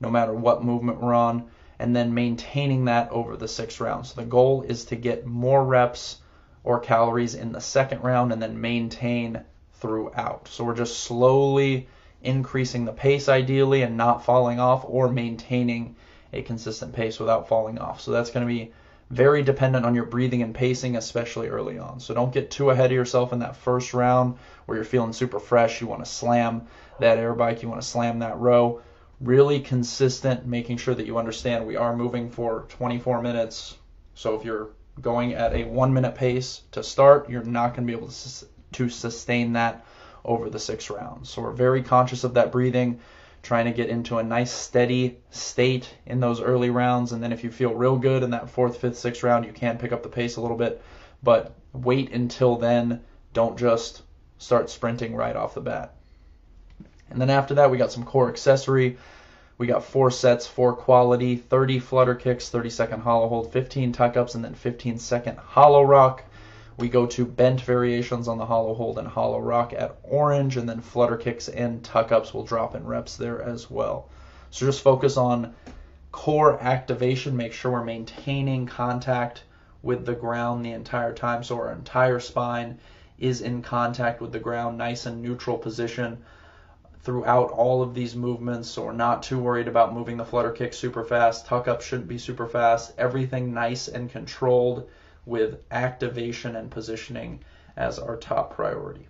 no 0.00 0.10
matter 0.10 0.34
what 0.34 0.64
movement 0.64 1.00
we're 1.00 1.14
on, 1.14 1.48
and 1.78 1.94
then 1.94 2.14
maintaining 2.14 2.84
that 2.84 3.10
over 3.10 3.36
the 3.36 3.48
six 3.48 3.80
rounds. 3.80 4.10
So 4.12 4.20
the 4.20 4.26
goal 4.26 4.62
is 4.62 4.84
to 4.86 4.96
get 4.96 5.26
more 5.26 5.64
reps 5.64 6.18
or 6.62 6.78
calories 6.78 7.34
in 7.34 7.52
the 7.52 7.60
second 7.60 8.02
round 8.02 8.32
and 8.32 8.40
then 8.40 8.60
maintain 8.60 9.44
throughout. 9.74 10.48
So 10.48 10.64
we're 10.64 10.74
just 10.74 11.00
slowly 11.00 11.88
increasing 12.24 12.84
the 12.84 12.92
pace 12.92 13.28
ideally 13.28 13.82
and 13.82 13.96
not 13.96 14.24
falling 14.24 14.58
off 14.58 14.84
or 14.86 15.08
maintaining 15.08 15.96
a 16.32 16.42
consistent 16.42 16.92
pace 16.92 17.20
without 17.20 17.48
falling 17.48 17.78
off. 17.78 18.00
So 18.00 18.10
that's 18.10 18.30
going 18.30 18.46
to 18.46 18.52
be 18.52 18.72
very 19.10 19.42
dependent 19.42 19.84
on 19.84 19.94
your 19.94 20.06
breathing 20.06 20.42
and 20.42 20.54
pacing, 20.54 20.96
especially 20.96 21.48
early 21.48 21.78
on. 21.78 22.00
So 22.00 22.14
don't 22.14 22.32
get 22.32 22.50
too 22.50 22.70
ahead 22.70 22.86
of 22.86 22.92
yourself 22.92 23.32
in 23.32 23.38
that 23.40 23.56
first 23.56 23.94
round 23.94 24.38
where 24.66 24.76
you're 24.76 24.84
feeling 24.84 25.12
super 25.12 25.38
fresh. 25.38 25.80
You 25.80 25.86
want 25.86 26.04
to 26.04 26.10
slam 26.10 26.66
that 26.98 27.18
air 27.18 27.34
bike, 27.34 27.62
you 27.62 27.68
want 27.68 27.82
to 27.82 27.86
slam 27.86 28.20
that 28.20 28.38
row. 28.38 28.80
Really 29.20 29.60
consistent, 29.60 30.46
making 30.46 30.78
sure 30.78 30.94
that 30.94 31.06
you 31.06 31.18
understand 31.18 31.66
we 31.66 31.76
are 31.76 31.96
moving 31.96 32.30
for 32.30 32.66
24 32.70 33.22
minutes. 33.22 33.76
So 34.14 34.34
if 34.34 34.44
you're 34.44 34.70
going 35.00 35.34
at 35.34 35.54
a 35.54 35.64
one 35.64 35.92
minute 35.92 36.14
pace 36.14 36.62
to 36.72 36.82
start, 36.82 37.28
you're 37.28 37.44
not 37.44 37.74
going 37.74 37.86
to 37.86 37.92
be 37.92 37.96
able 37.96 38.08
to, 38.08 38.46
to 38.72 38.88
sustain 38.88 39.52
that 39.52 39.84
over 40.24 40.50
the 40.50 40.58
six 40.58 40.90
rounds. 40.90 41.30
So 41.30 41.42
we're 41.42 41.52
very 41.52 41.82
conscious 41.82 42.24
of 42.24 42.34
that 42.34 42.52
breathing 42.52 43.00
trying 43.44 43.66
to 43.66 43.72
get 43.72 43.90
into 43.90 44.18
a 44.18 44.22
nice 44.22 44.50
steady 44.50 45.18
state 45.30 45.94
in 46.06 46.18
those 46.18 46.40
early 46.40 46.70
rounds. 46.70 47.12
And 47.12 47.22
then 47.22 47.32
if 47.32 47.44
you 47.44 47.50
feel 47.50 47.74
real 47.74 47.96
good 47.96 48.22
in 48.22 48.30
that 48.30 48.48
fourth, 48.48 48.78
fifth, 48.78 48.98
sixth 48.98 49.22
round, 49.22 49.44
you 49.44 49.52
can 49.52 49.78
pick 49.78 49.92
up 49.92 50.02
the 50.02 50.08
pace 50.08 50.36
a 50.36 50.40
little 50.40 50.56
bit. 50.56 50.82
But 51.22 51.54
wait 51.72 52.10
until 52.12 52.56
then. 52.56 53.02
Don't 53.34 53.58
just 53.58 54.02
start 54.38 54.70
sprinting 54.70 55.14
right 55.14 55.36
off 55.36 55.54
the 55.54 55.60
bat. 55.60 55.94
And 57.10 57.20
then 57.20 57.30
after 57.30 57.54
that, 57.54 57.70
we 57.70 57.78
got 57.78 57.92
some 57.92 58.04
core 58.04 58.30
accessory. 58.30 58.96
We 59.58 59.66
got 59.66 59.84
four 59.84 60.10
sets, 60.10 60.46
for 60.46 60.72
quality, 60.72 61.36
30 61.36 61.78
flutter 61.78 62.14
kicks, 62.14 62.48
30 62.48 62.70
second 62.70 63.00
hollow 63.00 63.28
hold, 63.28 63.52
15 63.52 63.92
tuck 63.92 64.16
ups, 64.16 64.34
and 64.34 64.44
then 64.44 64.54
15 64.54 64.98
second 64.98 65.38
hollow 65.38 65.82
rock. 65.82 66.24
We 66.76 66.88
go 66.88 67.06
to 67.06 67.24
bent 67.24 67.60
variations 67.60 68.26
on 68.26 68.38
the 68.38 68.46
hollow 68.46 68.74
hold 68.74 68.98
and 68.98 69.06
hollow 69.06 69.38
rock 69.38 69.72
at 69.72 69.96
orange, 70.02 70.56
and 70.56 70.68
then 70.68 70.80
flutter 70.80 71.16
kicks 71.16 71.48
and 71.48 71.84
tuck 71.84 72.10
ups 72.10 72.34
will 72.34 72.44
drop 72.44 72.74
in 72.74 72.84
reps 72.84 73.16
there 73.16 73.40
as 73.40 73.70
well. 73.70 74.08
So 74.50 74.66
just 74.66 74.82
focus 74.82 75.16
on 75.16 75.54
core 76.10 76.60
activation. 76.60 77.36
Make 77.36 77.52
sure 77.52 77.72
we're 77.72 77.84
maintaining 77.84 78.66
contact 78.66 79.44
with 79.82 80.04
the 80.04 80.14
ground 80.14 80.64
the 80.64 80.72
entire 80.72 81.12
time, 81.12 81.44
so 81.44 81.56
our 81.56 81.72
entire 81.72 82.18
spine 82.18 82.78
is 83.18 83.40
in 83.40 83.62
contact 83.62 84.20
with 84.20 84.32
the 84.32 84.40
ground, 84.40 84.76
nice 84.76 85.06
and 85.06 85.22
neutral 85.22 85.58
position 85.58 86.18
throughout 87.02 87.50
all 87.50 87.82
of 87.82 87.94
these 87.94 88.16
movements. 88.16 88.68
So 88.68 88.86
we're 88.86 88.92
not 88.92 89.22
too 89.22 89.38
worried 89.38 89.68
about 89.68 89.94
moving 89.94 90.16
the 90.16 90.24
flutter 90.24 90.50
kick 90.50 90.72
super 90.72 91.04
fast. 91.04 91.46
Tuck 91.46 91.68
up 91.68 91.82
shouldn't 91.82 92.08
be 92.08 92.18
super 92.18 92.46
fast. 92.46 92.94
Everything 92.98 93.52
nice 93.52 93.86
and 93.88 94.10
controlled 94.10 94.88
with 95.26 95.60
activation 95.70 96.56
and 96.56 96.70
positioning 96.70 97.40
as 97.76 97.98
our 97.98 98.16
top 98.16 98.54
priority. 98.54 99.08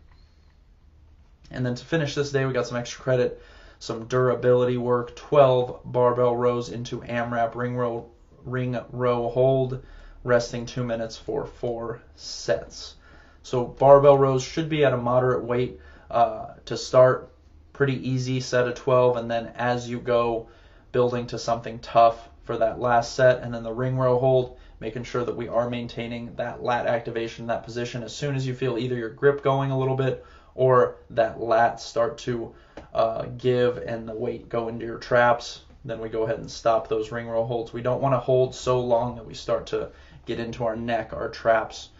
And 1.50 1.64
then 1.64 1.74
to 1.74 1.84
finish 1.84 2.14
this 2.14 2.32
day, 2.32 2.44
we 2.46 2.52
got 2.52 2.66
some 2.66 2.78
extra 2.78 3.02
credit, 3.02 3.42
some 3.78 4.06
durability 4.06 4.76
work, 4.76 5.14
12 5.16 5.80
barbell 5.84 6.36
rows 6.36 6.70
into 6.70 7.02
AMRAP 7.02 7.54
ring 7.54 7.76
row, 7.76 8.10
ring 8.44 8.78
row 8.90 9.28
hold, 9.28 9.84
resting 10.24 10.66
two 10.66 10.84
minutes 10.84 11.16
for 11.16 11.44
four 11.46 12.00
sets. 12.16 12.94
So 13.42 13.64
barbell 13.64 14.16
rows 14.16 14.42
should 14.42 14.68
be 14.68 14.84
at 14.84 14.94
a 14.94 14.96
moderate 14.96 15.44
weight 15.44 15.78
uh, 16.10 16.54
to 16.64 16.76
start, 16.76 17.30
pretty 17.72 18.08
easy 18.08 18.40
set 18.40 18.66
of 18.68 18.74
12, 18.74 19.16
and 19.18 19.30
then 19.30 19.48
as 19.56 19.88
you 19.88 20.00
go, 20.00 20.48
building 20.92 21.26
to 21.26 21.38
something 21.38 21.78
tough 21.80 22.28
for 22.44 22.56
that 22.56 22.80
last 22.80 23.14
set, 23.14 23.42
and 23.42 23.52
then 23.52 23.62
the 23.62 23.72
ring 23.72 23.96
row 23.96 24.18
hold 24.18 24.56
making 24.80 25.04
sure 25.04 25.24
that 25.24 25.36
we 25.36 25.48
are 25.48 25.70
maintaining 25.70 26.34
that 26.36 26.62
lat 26.62 26.86
activation, 26.86 27.46
that 27.46 27.64
position. 27.64 28.02
As 28.02 28.14
soon 28.14 28.34
as 28.34 28.46
you 28.46 28.54
feel 28.54 28.78
either 28.78 28.96
your 28.96 29.10
grip 29.10 29.42
going 29.42 29.70
a 29.70 29.78
little 29.78 29.96
bit 29.96 30.24
or 30.54 30.96
that 31.10 31.40
lat 31.40 31.80
start 31.80 32.18
to 32.18 32.54
uh, 32.92 33.26
give 33.38 33.78
and 33.78 34.08
the 34.08 34.14
weight 34.14 34.48
go 34.48 34.68
into 34.68 34.86
your 34.86 34.98
traps, 34.98 35.62
then 35.84 36.00
we 36.00 36.08
go 36.08 36.22
ahead 36.22 36.38
and 36.38 36.50
stop 36.50 36.88
those 36.88 37.12
ring 37.12 37.28
row 37.28 37.44
holds. 37.44 37.72
We 37.72 37.82
don't 37.82 38.00
want 38.00 38.14
to 38.14 38.18
hold 38.18 38.54
so 38.54 38.80
long 38.80 39.16
that 39.16 39.26
we 39.26 39.34
start 39.34 39.66
to 39.68 39.90
get 40.26 40.40
into 40.40 40.64
our 40.64 40.76
neck, 40.76 41.12
our 41.12 41.28
traps, 41.28 41.90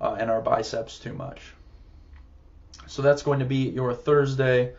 uh, 0.00 0.16
and 0.18 0.30
our 0.30 0.40
biceps 0.40 0.98
too 0.98 1.12
much. 1.12 1.40
So 2.86 3.02
that's 3.02 3.22
going 3.22 3.38
to 3.38 3.44
be 3.44 3.68
your 3.68 3.94
Thursday. 3.94 4.74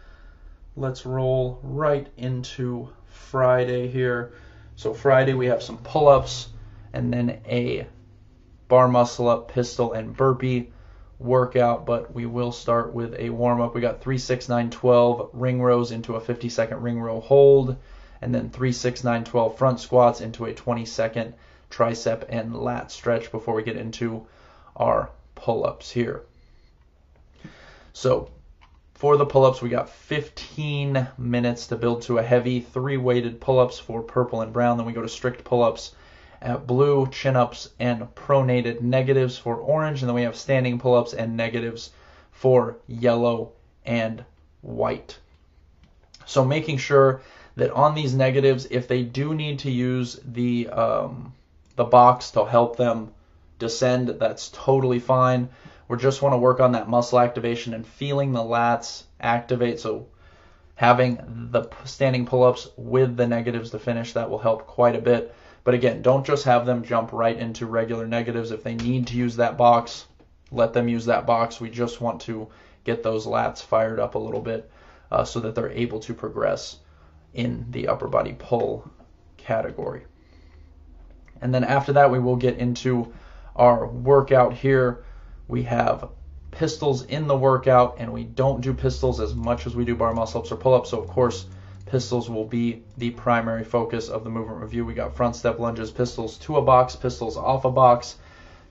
Let's 0.75 1.05
roll 1.05 1.59
right 1.63 2.07
into 2.17 2.89
Friday 3.07 3.87
here. 3.87 4.33
So 4.75 4.93
Friday 4.93 5.33
we 5.33 5.45
have 5.47 5.63
some 5.63 5.77
pull-ups 5.77 6.49
and 6.95 7.11
then 7.11 7.41
a 7.45 7.85
bar 8.69 8.87
muscle 8.87 9.27
up, 9.27 9.51
pistol, 9.51 9.91
and 9.91 10.15
burpee 10.15 10.71
workout, 11.19 11.85
but 11.85 12.13
we 12.13 12.25
will 12.25 12.51
start 12.51 12.93
with 12.93 13.13
a 13.19 13.29
warm 13.29 13.59
up. 13.59 13.75
We 13.75 13.81
got 13.81 14.01
3, 14.01 14.17
6, 14.17 14.49
9, 14.49 14.69
12 14.69 15.29
ring 15.33 15.61
rows 15.61 15.91
into 15.91 16.15
a 16.15 16.21
50 16.21 16.49
second 16.49 16.81
ring 16.81 16.99
row 16.99 17.19
hold, 17.19 17.75
and 18.21 18.33
then 18.33 18.49
3, 18.49 18.71
6, 18.71 19.03
9, 19.03 19.23
12 19.25 19.57
front 19.57 19.79
squats 19.81 20.21
into 20.21 20.45
a 20.45 20.53
20 20.53 20.85
second 20.85 21.33
tricep 21.69 22.25
and 22.29 22.55
lat 22.55 22.91
stretch 22.91 23.29
before 23.31 23.55
we 23.55 23.63
get 23.63 23.75
into 23.75 24.25
our 24.77 25.09
pull 25.35 25.65
ups 25.65 25.91
here. 25.91 26.23
So, 27.91 28.29
for 28.93 29.17
the 29.17 29.25
pull 29.25 29.43
ups, 29.43 29.61
we 29.61 29.67
got 29.69 29.89
15 29.89 31.07
minutes 31.17 31.67
to 31.67 31.75
build 31.75 32.03
to 32.03 32.17
a 32.17 32.23
heavy 32.23 32.61
three 32.61 32.97
weighted 32.97 33.41
pull 33.41 33.59
ups 33.59 33.77
for 33.77 34.01
purple 34.01 34.41
and 34.41 34.53
brown. 34.53 34.77
Then 34.77 34.85
we 34.85 34.93
go 34.93 35.01
to 35.01 35.09
strict 35.09 35.43
pull 35.43 35.61
ups 35.61 35.93
blue, 36.53 37.07
chin 37.07 37.35
ups, 37.35 37.69
and 37.79 38.01
pronated 38.15 38.81
negatives 38.81 39.37
for 39.37 39.55
orange. 39.57 40.01
And 40.01 40.09
then 40.09 40.15
we 40.15 40.23
have 40.23 40.35
standing 40.35 40.79
pull 40.79 40.95
ups 40.95 41.13
and 41.13 41.35
negatives 41.35 41.91
for 42.31 42.77
yellow 42.87 43.51
and 43.85 44.23
white. 44.61 45.17
So 46.25 46.43
making 46.43 46.77
sure 46.77 47.21
that 47.55 47.71
on 47.71 47.95
these 47.95 48.13
negatives, 48.13 48.67
if 48.69 48.87
they 48.87 49.03
do 49.03 49.33
need 49.33 49.59
to 49.59 49.71
use 49.71 50.19
the 50.25 50.69
um, 50.69 51.33
the 51.75 51.83
box 51.83 52.31
to 52.31 52.45
help 52.45 52.77
them 52.77 53.11
descend, 53.59 54.09
that's 54.09 54.49
totally 54.49 54.99
fine. 54.99 55.49
We 55.87 55.97
just 55.97 56.21
want 56.21 56.33
to 56.33 56.37
work 56.37 56.59
on 56.59 56.71
that 56.71 56.89
muscle 56.89 57.19
activation 57.19 57.73
and 57.73 57.85
feeling 57.85 58.31
the 58.31 58.39
lats 58.39 59.03
activate. 59.19 59.79
So 59.79 60.07
having 60.75 61.49
the 61.51 61.69
standing 61.85 62.25
pull-ups 62.25 62.69
with 62.75 63.15
the 63.15 63.27
negatives 63.27 63.71
to 63.71 63.79
finish, 63.79 64.13
that 64.13 64.29
will 64.29 64.39
help 64.39 64.67
quite 64.67 64.95
a 64.95 65.01
bit. 65.01 65.33
But 65.65 65.73
again, 65.73 66.03
don't 66.03 66.25
just 66.25 66.45
have 66.45 66.65
them 66.65 66.83
jump 66.83 67.11
right 67.11 67.37
into 67.37 67.65
regular 67.65 68.05
negatives. 68.07 68.51
If 68.51 68.63
they 68.63 68.75
need 68.75 69.07
to 69.07 69.17
use 69.17 69.35
that 69.37 69.57
box, 69.57 70.05
let 70.51 70.73
them 70.73 70.87
use 70.87 71.05
that 71.07 71.25
box. 71.25 71.59
We 71.59 71.71
just 71.71 71.99
want 71.99 72.21
to 72.21 72.47
get 72.83 73.01
those 73.01 73.25
lats 73.25 73.63
fired 73.63 73.99
up 73.99 74.13
a 74.13 74.19
little 74.19 74.41
bit 74.41 74.71
uh, 75.11 75.25
so 75.25 75.39
that 75.39 75.55
they're 75.55 75.71
able 75.71 75.99
to 76.01 76.13
progress 76.13 76.77
in 77.33 77.65
the 77.71 77.87
upper 77.87 78.07
body 78.07 78.35
pull 78.37 78.89
category. 79.37 80.03
And 81.41 81.51
then 81.53 81.63
after 81.63 81.93
that, 81.93 82.11
we 82.11 82.19
will 82.19 82.35
get 82.35 82.59
into 82.59 83.11
our 83.55 83.87
workout 83.87 84.53
here. 84.53 85.03
We 85.47 85.63
have 85.63 86.09
pistols 86.51 87.05
in 87.05 87.25
the 87.25 87.37
workout, 87.37 87.95
and 87.97 88.13
we 88.13 88.23
don't 88.23 88.61
do 88.61 88.71
pistols 88.71 89.19
as 89.19 89.33
much 89.33 89.65
as 89.65 89.75
we 89.75 89.83
do 89.83 89.95
bar 89.95 90.13
muscle 90.13 90.41
ups 90.41 90.51
or 90.51 90.57
pull 90.57 90.75
ups. 90.75 90.91
So, 90.91 91.01
of 91.01 91.07
course, 91.07 91.47
pistols 91.95 92.29
will 92.29 92.43
be 92.43 92.83
the 92.97 93.11
primary 93.11 93.63
focus 93.63 94.09
of 94.09 94.25
the 94.25 94.29
movement 94.29 94.59
review. 94.59 94.85
We 94.85 94.93
got 94.93 95.15
front 95.15 95.33
step 95.33 95.59
lunges, 95.59 95.91
pistols 95.91 96.37
to 96.39 96.57
a 96.57 96.61
box, 96.61 96.93
pistols 96.93 97.37
off 97.37 97.63
a 97.63 97.71
box 97.71 98.17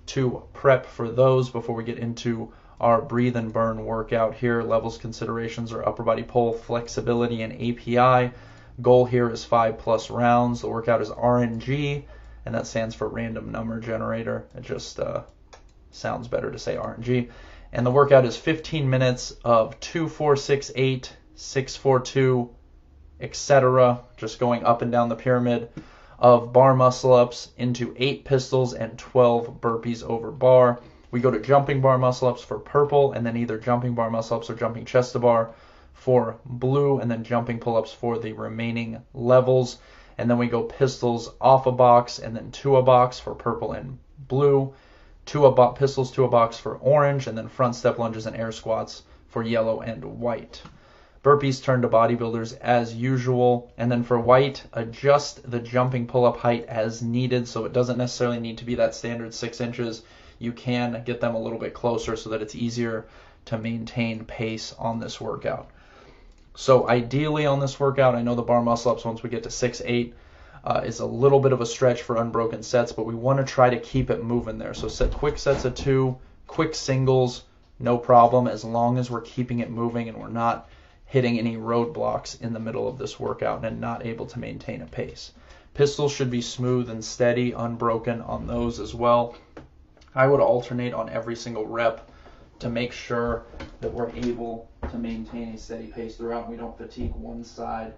to 0.08 0.42
prep 0.52 0.84
for 0.84 1.10
those 1.10 1.48
before 1.48 1.74
we 1.74 1.84
get 1.84 1.96
into 1.96 2.52
our 2.78 3.00
breathe 3.00 3.36
and 3.36 3.50
burn 3.50 3.82
workout 3.82 4.34
here. 4.34 4.62
Levels 4.62 4.98
considerations 4.98 5.72
are 5.72 5.88
upper 5.88 6.02
body 6.02 6.22
pull, 6.22 6.52
flexibility, 6.52 7.40
and 7.40 7.54
API. 7.54 8.30
Goal 8.82 9.06
here 9.06 9.30
is 9.30 9.42
five 9.42 9.78
plus 9.78 10.10
rounds. 10.10 10.60
The 10.60 10.68
workout 10.68 11.00
is 11.00 11.08
RNG, 11.08 12.04
and 12.44 12.54
that 12.54 12.66
stands 12.66 12.94
for 12.94 13.08
random 13.08 13.50
number 13.50 13.80
generator. 13.80 14.44
It 14.54 14.64
just 14.64 15.00
uh, 15.00 15.22
sounds 15.92 16.28
better 16.28 16.50
to 16.50 16.58
say 16.58 16.76
RNG. 16.76 17.30
And 17.72 17.86
the 17.86 17.90
workout 17.90 18.26
is 18.26 18.36
15 18.36 18.90
minutes 18.90 19.30
of 19.42 19.80
2, 19.80 20.10
4, 20.10 20.36
6, 20.36 20.72
8, 20.74 21.16
6, 21.36 21.76
4, 21.76 22.00
2, 22.00 22.50
etc. 23.20 24.00
Just 24.16 24.38
going 24.38 24.64
up 24.64 24.82
and 24.82 24.90
down 24.90 25.08
the 25.08 25.16
pyramid 25.16 25.68
of 26.18 26.52
bar 26.52 26.74
muscle 26.74 27.12
ups 27.12 27.50
into 27.56 27.94
8 27.98 28.24
pistols 28.24 28.74
and 28.74 28.98
12 28.98 29.60
burpees 29.60 30.02
over 30.02 30.30
bar. 30.30 30.80
We 31.10 31.20
go 31.20 31.30
to 31.30 31.40
jumping 31.40 31.80
bar 31.80 31.98
muscle 31.98 32.28
ups 32.28 32.42
for 32.42 32.58
purple, 32.58 33.12
and 33.12 33.24
then 33.24 33.36
either 33.36 33.58
jumping 33.58 33.94
bar 33.94 34.10
muscle 34.10 34.38
ups 34.38 34.50
or 34.50 34.54
jumping 34.54 34.84
chest 34.84 35.12
to 35.12 35.18
bar 35.18 35.50
for 35.92 36.36
blue, 36.44 36.98
and 36.98 37.10
then 37.10 37.24
jumping 37.24 37.60
pull 37.60 37.76
ups 37.76 37.92
for 37.92 38.18
the 38.18 38.32
remaining 38.32 39.00
levels. 39.12 39.78
And 40.18 40.28
then 40.30 40.38
we 40.38 40.48
go 40.48 40.62
pistols 40.62 41.32
off 41.40 41.66
a 41.66 41.72
box 41.72 42.18
and 42.18 42.34
then 42.34 42.50
to 42.52 42.76
a 42.76 42.82
box 42.82 43.20
for 43.20 43.34
purple 43.34 43.72
and 43.72 43.98
blue, 44.28 44.74
to 45.26 45.46
a 45.46 45.52
bo- 45.52 45.72
pistols 45.72 46.10
to 46.12 46.24
a 46.24 46.28
box 46.28 46.58
for 46.58 46.76
orange, 46.76 47.26
and 47.26 47.36
then 47.36 47.48
front 47.48 47.74
step 47.74 47.98
lunges 47.98 48.26
and 48.26 48.36
air 48.36 48.52
squats 48.52 49.02
for 49.28 49.42
yellow 49.42 49.80
and 49.80 50.04
white. 50.04 50.62
Burpees 51.24 51.62
turn 51.62 51.80
to 51.82 51.88
bodybuilders 51.88 52.58
as 52.60 52.94
usual. 52.94 53.72
And 53.78 53.90
then 53.90 54.04
for 54.04 54.20
white, 54.20 54.62
adjust 54.74 55.50
the 55.50 55.58
jumping 55.58 56.06
pull 56.06 56.26
up 56.26 56.36
height 56.36 56.66
as 56.66 57.02
needed. 57.02 57.48
So 57.48 57.64
it 57.64 57.72
doesn't 57.72 57.96
necessarily 57.96 58.38
need 58.38 58.58
to 58.58 58.66
be 58.66 58.74
that 58.74 58.94
standard 58.94 59.32
six 59.32 59.60
inches. 59.60 60.02
You 60.38 60.52
can 60.52 61.02
get 61.06 61.22
them 61.22 61.34
a 61.34 61.40
little 61.40 61.58
bit 61.58 61.72
closer 61.72 62.14
so 62.14 62.28
that 62.30 62.42
it's 62.42 62.54
easier 62.54 63.06
to 63.46 63.56
maintain 63.56 64.26
pace 64.26 64.74
on 64.78 65.00
this 65.00 65.18
workout. 65.18 65.70
So 66.56 66.88
ideally 66.88 67.46
on 67.46 67.58
this 67.58 67.80
workout, 67.80 68.14
I 68.14 68.22
know 68.22 68.34
the 68.34 68.42
bar 68.42 68.62
muscle 68.62 68.92
ups 68.92 69.04
once 69.04 69.22
we 69.22 69.30
get 69.30 69.44
to 69.44 69.50
six 69.50 69.80
eight, 69.84 70.14
uh, 70.62 70.82
is 70.84 71.00
a 71.00 71.06
little 71.06 71.40
bit 71.40 71.52
of 71.52 71.60
a 71.60 71.66
stretch 71.66 72.02
for 72.02 72.16
unbroken 72.16 72.62
sets, 72.62 72.92
but 72.92 73.06
we 73.06 73.14
want 73.14 73.38
to 73.38 73.44
try 73.44 73.70
to 73.70 73.78
keep 73.78 74.10
it 74.10 74.22
moving 74.22 74.58
there. 74.58 74.74
So 74.74 74.88
set 74.88 75.10
quick 75.10 75.38
sets 75.38 75.64
of 75.64 75.74
two, 75.74 76.16
quick 76.46 76.74
singles, 76.74 77.44
no 77.78 77.98
problem, 77.98 78.46
as 78.46 78.64
long 78.64 78.98
as 78.98 79.10
we're 79.10 79.22
keeping 79.22 79.58
it 79.60 79.70
moving 79.70 80.08
and 80.08 80.18
we're 80.18 80.28
not 80.28 80.68
hitting 81.14 81.38
any 81.38 81.56
roadblocks 81.56 82.40
in 82.40 82.52
the 82.52 82.58
middle 82.58 82.88
of 82.88 82.98
this 82.98 83.20
workout 83.20 83.64
and 83.64 83.80
not 83.80 84.04
able 84.04 84.26
to 84.26 84.40
maintain 84.40 84.82
a 84.82 84.86
pace. 84.86 85.30
Pistols 85.72 86.10
should 86.10 86.28
be 86.28 86.40
smooth 86.40 86.90
and 86.90 87.04
steady, 87.04 87.52
unbroken 87.52 88.20
on 88.22 88.48
those 88.48 88.80
as 88.80 88.96
well. 88.96 89.36
I 90.12 90.26
would 90.26 90.40
alternate 90.40 90.92
on 90.92 91.08
every 91.08 91.36
single 91.36 91.66
rep 91.66 92.10
to 92.58 92.68
make 92.68 92.90
sure 92.90 93.44
that 93.80 93.92
we're 93.92 94.10
able 94.10 94.68
to 94.90 94.98
maintain 94.98 95.50
a 95.50 95.56
steady 95.56 95.86
pace 95.86 96.16
throughout. 96.16 96.48
And 96.48 96.50
we 96.50 96.56
don't 96.56 96.76
fatigue 96.76 97.14
one 97.14 97.44
side 97.44 97.94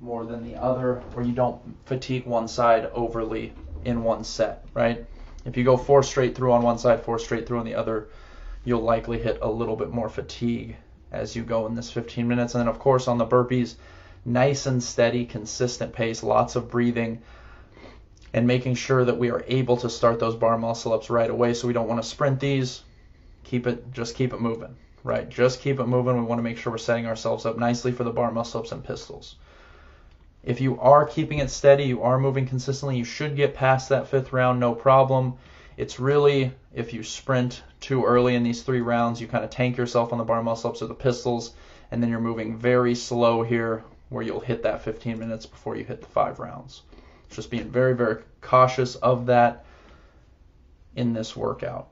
more 0.00 0.26
than 0.26 0.42
the 0.42 0.56
other, 0.56 1.00
or 1.14 1.22
you 1.22 1.34
don't 1.34 1.60
fatigue 1.86 2.26
one 2.26 2.48
side 2.48 2.86
overly 2.92 3.52
in 3.84 4.02
one 4.02 4.24
set, 4.24 4.64
right? 4.74 5.06
If 5.44 5.56
you 5.56 5.62
go 5.62 5.76
four 5.76 6.02
straight 6.02 6.34
through 6.34 6.50
on 6.50 6.62
one 6.62 6.78
side, 6.78 7.02
four 7.02 7.20
straight 7.20 7.46
through 7.46 7.60
on 7.60 7.66
the 7.66 7.76
other, 7.76 8.08
you'll 8.64 8.82
likely 8.82 9.22
hit 9.22 9.38
a 9.42 9.48
little 9.48 9.76
bit 9.76 9.92
more 9.92 10.08
fatigue 10.08 10.74
as 11.12 11.34
you 11.34 11.42
go 11.42 11.66
in 11.66 11.74
this 11.74 11.90
15 11.90 12.26
minutes. 12.26 12.54
And 12.54 12.60
then, 12.60 12.68
of 12.68 12.78
course, 12.78 13.08
on 13.08 13.18
the 13.18 13.26
burpees, 13.26 13.74
nice 14.24 14.66
and 14.66 14.82
steady, 14.82 15.24
consistent 15.24 15.92
pace, 15.92 16.22
lots 16.22 16.56
of 16.56 16.70
breathing, 16.70 17.22
and 18.34 18.46
making 18.46 18.74
sure 18.74 19.04
that 19.04 19.18
we 19.18 19.30
are 19.30 19.44
able 19.48 19.76
to 19.78 19.88
start 19.88 20.20
those 20.20 20.36
bar 20.36 20.58
muscle 20.58 20.92
ups 20.92 21.10
right 21.10 21.30
away. 21.30 21.54
So 21.54 21.66
we 21.66 21.72
don't 21.72 21.88
want 21.88 22.02
to 22.02 22.08
sprint 22.08 22.40
these. 22.40 22.82
Keep 23.44 23.66
it, 23.66 23.92
just 23.92 24.14
keep 24.14 24.32
it 24.32 24.40
moving, 24.40 24.76
right? 25.04 25.28
Just 25.28 25.60
keep 25.60 25.80
it 25.80 25.86
moving. 25.86 26.16
We 26.16 26.22
want 26.22 26.38
to 26.38 26.42
make 26.42 26.58
sure 26.58 26.70
we're 26.72 26.78
setting 26.78 27.06
ourselves 27.06 27.46
up 27.46 27.56
nicely 27.56 27.92
for 27.92 28.04
the 28.04 28.10
bar 28.10 28.30
muscle 28.30 28.60
ups 28.60 28.72
and 28.72 28.84
pistols. 28.84 29.36
If 30.44 30.60
you 30.60 30.78
are 30.80 31.04
keeping 31.04 31.38
it 31.38 31.50
steady, 31.50 31.84
you 31.84 32.02
are 32.02 32.18
moving 32.18 32.46
consistently, 32.46 32.96
you 32.96 33.04
should 33.04 33.36
get 33.36 33.54
past 33.54 33.88
that 33.88 34.08
fifth 34.08 34.32
round, 34.32 34.60
no 34.60 34.74
problem. 34.74 35.34
It's 35.78 36.00
really 36.00 36.52
if 36.74 36.92
you 36.92 37.04
sprint 37.04 37.62
too 37.78 38.04
early 38.04 38.34
in 38.34 38.42
these 38.42 38.62
three 38.62 38.80
rounds, 38.80 39.20
you 39.20 39.28
kind 39.28 39.44
of 39.44 39.50
tank 39.50 39.76
yourself 39.76 40.10
on 40.10 40.18
the 40.18 40.24
bar 40.24 40.42
muscle 40.42 40.70
ups 40.70 40.82
or 40.82 40.88
the 40.88 40.94
pistols, 40.94 41.54
and 41.92 42.02
then 42.02 42.10
you're 42.10 42.18
moving 42.18 42.58
very 42.58 42.96
slow 42.96 43.44
here 43.44 43.84
where 44.08 44.24
you'll 44.24 44.40
hit 44.40 44.64
that 44.64 44.82
15 44.82 45.16
minutes 45.16 45.46
before 45.46 45.76
you 45.76 45.84
hit 45.84 46.00
the 46.00 46.08
five 46.08 46.40
rounds. 46.40 46.82
Just 47.30 47.48
being 47.48 47.70
very, 47.70 47.94
very 47.94 48.24
cautious 48.40 48.96
of 48.96 49.26
that 49.26 49.64
in 50.96 51.12
this 51.12 51.36
workout. 51.36 51.90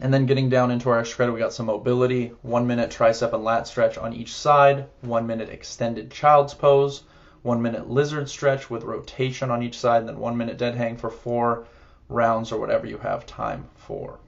And 0.00 0.12
then 0.12 0.26
getting 0.26 0.48
down 0.48 0.72
into 0.72 0.90
our 0.90 1.04
credit, 1.04 1.30
we 1.30 1.38
got 1.38 1.52
some 1.52 1.66
mobility, 1.66 2.32
one 2.42 2.66
minute 2.66 2.90
tricep 2.90 3.32
and 3.32 3.44
lat 3.44 3.68
stretch 3.68 3.96
on 3.96 4.12
each 4.12 4.34
side, 4.34 4.86
one 5.02 5.28
minute 5.28 5.50
extended 5.50 6.10
child's 6.10 6.54
pose, 6.54 7.04
one 7.42 7.62
minute 7.62 7.88
lizard 7.88 8.28
stretch 8.28 8.68
with 8.68 8.82
rotation 8.82 9.52
on 9.52 9.62
each 9.62 9.78
side, 9.78 10.00
and 10.00 10.08
then 10.08 10.18
one 10.18 10.36
minute 10.36 10.58
dead 10.58 10.74
hang 10.74 10.96
for 10.96 11.10
four 11.10 11.64
rounds 12.08 12.52
or 12.52 12.60
whatever 12.60 12.86
you 12.86 12.98
have 12.98 13.26
time 13.26 13.68
for. 13.74 14.18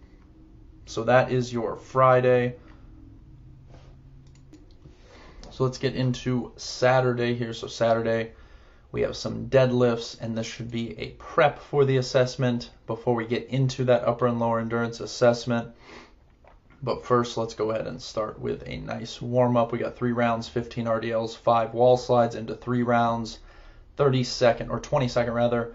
So 0.86 1.04
that 1.04 1.32
is 1.32 1.52
your 1.52 1.76
Friday. 1.76 2.56
So 5.50 5.64
let's 5.64 5.78
get 5.78 5.94
into 5.94 6.52
Saturday 6.56 7.34
here. 7.34 7.52
So 7.52 7.68
Saturday, 7.68 8.32
we 8.90 9.02
have 9.02 9.16
some 9.16 9.48
deadlifts, 9.48 10.20
and 10.20 10.36
this 10.36 10.46
should 10.46 10.70
be 10.70 10.98
a 10.98 11.10
prep 11.12 11.58
for 11.58 11.84
the 11.84 11.96
assessment 11.96 12.70
before 12.86 13.14
we 13.14 13.26
get 13.26 13.48
into 13.48 13.84
that 13.84 14.06
upper 14.06 14.26
and 14.26 14.38
lower 14.38 14.60
endurance 14.60 15.00
assessment. 15.00 15.68
But 16.82 17.06
first, 17.06 17.36
let's 17.36 17.54
go 17.54 17.70
ahead 17.70 17.86
and 17.86 18.00
start 18.02 18.38
with 18.38 18.62
a 18.66 18.76
nice 18.76 19.22
warm 19.22 19.56
up. 19.56 19.72
We 19.72 19.78
got 19.78 19.96
three 19.96 20.12
rounds, 20.12 20.48
15 20.48 20.84
RDLs, 20.84 21.36
five 21.36 21.72
wall 21.72 21.96
slides 21.96 22.34
into 22.34 22.54
three 22.54 22.82
rounds, 22.82 23.38
30 23.96 24.22
second 24.24 24.70
or 24.70 24.80
20 24.80 25.08
second 25.08 25.32
rather, 25.32 25.74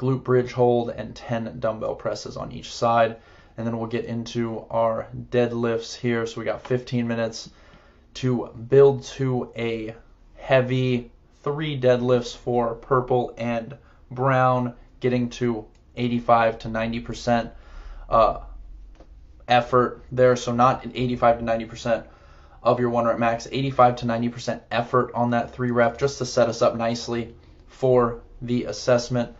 glute 0.00 0.24
bridge 0.24 0.52
hold, 0.52 0.88
and 0.88 1.14
10 1.14 1.60
dumbbell 1.60 1.94
presses 1.94 2.38
on 2.38 2.52
each 2.52 2.72
side. 2.72 3.16
And 3.58 3.66
then 3.66 3.76
we'll 3.76 3.86
get 3.86 4.06
into 4.06 4.64
our 4.70 5.06
deadlifts 5.30 5.94
here. 5.94 6.24
So 6.24 6.40
we 6.40 6.46
got 6.46 6.62
15 6.62 7.06
minutes 7.06 7.50
to 8.14 8.46
build 8.46 9.04
to 9.04 9.52
a 9.54 9.94
heavy 10.36 11.10
three 11.42 11.78
deadlifts 11.78 12.34
for 12.34 12.74
purple 12.76 13.34
and 13.36 13.76
brown, 14.10 14.74
getting 15.00 15.28
to 15.30 15.66
85 15.96 16.60
to 16.60 16.68
90 16.68 17.00
percent 17.00 17.50
uh, 18.08 18.40
effort 19.48 20.02
there. 20.10 20.34
So 20.34 20.52
not 20.52 20.86
85 20.86 21.40
to 21.40 21.44
90 21.44 21.64
percent 21.66 22.06
of 22.62 22.80
your 22.80 22.88
one 22.88 23.04
rep 23.04 23.18
max, 23.18 23.46
85 23.52 23.96
to 23.96 24.06
90 24.06 24.28
percent 24.30 24.62
effort 24.70 25.12
on 25.14 25.30
that 25.30 25.52
three 25.52 25.70
rep, 25.70 25.98
just 25.98 26.16
to 26.18 26.24
set 26.24 26.48
us 26.48 26.62
up 26.62 26.74
nicely 26.74 27.34
for 27.68 28.22
the 28.40 28.64
assessment. 28.64 29.34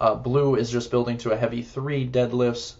Uh, 0.00 0.14
blue 0.14 0.54
is 0.54 0.70
just 0.70 0.90
building 0.90 1.18
to 1.18 1.32
a 1.32 1.36
heavy 1.36 1.62
three 1.62 2.08
deadlifts, 2.08 2.74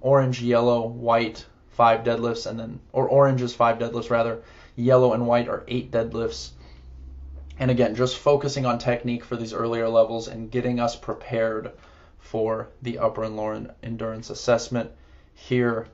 orange, 0.00 0.42
yellow, 0.42 0.86
white, 0.86 1.44
five 1.70 2.04
deadlifts, 2.04 2.46
and 2.46 2.60
then, 2.60 2.78
or 2.92 3.08
orange 3.08 3.40
is 3.40 3.54
five 3.54 3.78
deadlifts 3.78 4.10
rather, 4.10 4.42
yellow 4.76 5.14
and 5.14 5.26
white 5.26 5.48
are 5.48 5.64
eight 5.68 5.90
deadlifts. 5.90 6.50
And 7.58 7.70
again, 7.70 7.94
just 7.94 8.18
focusing 8.18 8.66
on 8.66 8.78
technique 8.78 9.24
for 9.24 9.36
these 9.36 9.54
earlier 9.54 9.88
levels 9.88 10.28
and 10.28 10.50
getting 10.50 10.80
us 10.80 10.96
prepared 10.96 11.72
for 12.18 12.68
the 12.82 12.98
upper 12.98 13.24
and 13.24 13.36
lower 13.36 13.74
endurance 13.82 14.28
assessment 14.28 14.90
here 15.32 15.88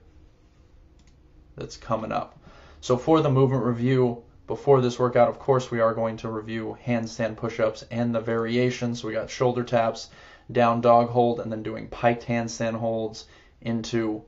that's 1.57 1.77
coming 1.77 2.13
up. 2.13 2.39
So 2.81 2.97
for 2.97 3.21
the 3.21 3.31
movement 3.31 3.65
review, 3.65 4.23
before 4.47 4.81
this 4.81 4.99
workout, 4.99 5.29
of 5.29 5.39
course, 5.39 5.71
we 5.71 5.81
are 5.81 5.95
going 5.95 6.17
to 6.19 6.29
review 6.29 6.77
handstand 6.85 7.37
push-ups 7.37 7.85
and 7.91 8.15
the 8.15 8.21
variations. 8.21 9.01
So 9.01 9.09
we 9.09 9.15
got 9.15 9.31
shoulder 9.31 9.63
taps, 9.63 10.09
down 10.53 10.81
dog 10.81 11.09
hold, 11.11 11.41
and 11.41 11.51
then 11.51 11.63
doing 11.63 11.89
piked 11.89 12.27
handstand 12.27 12.75
holds 12.75 13.27
into 13.61 14.23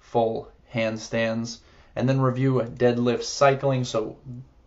full 0.00 0.50
handstands 0.74 1.58
and 1.98 2.08
then 2.08 2.20
review 2.20 2.62
deadlift 2.76 3.24
cycling. 3.24 3.82
So 3.82 4.16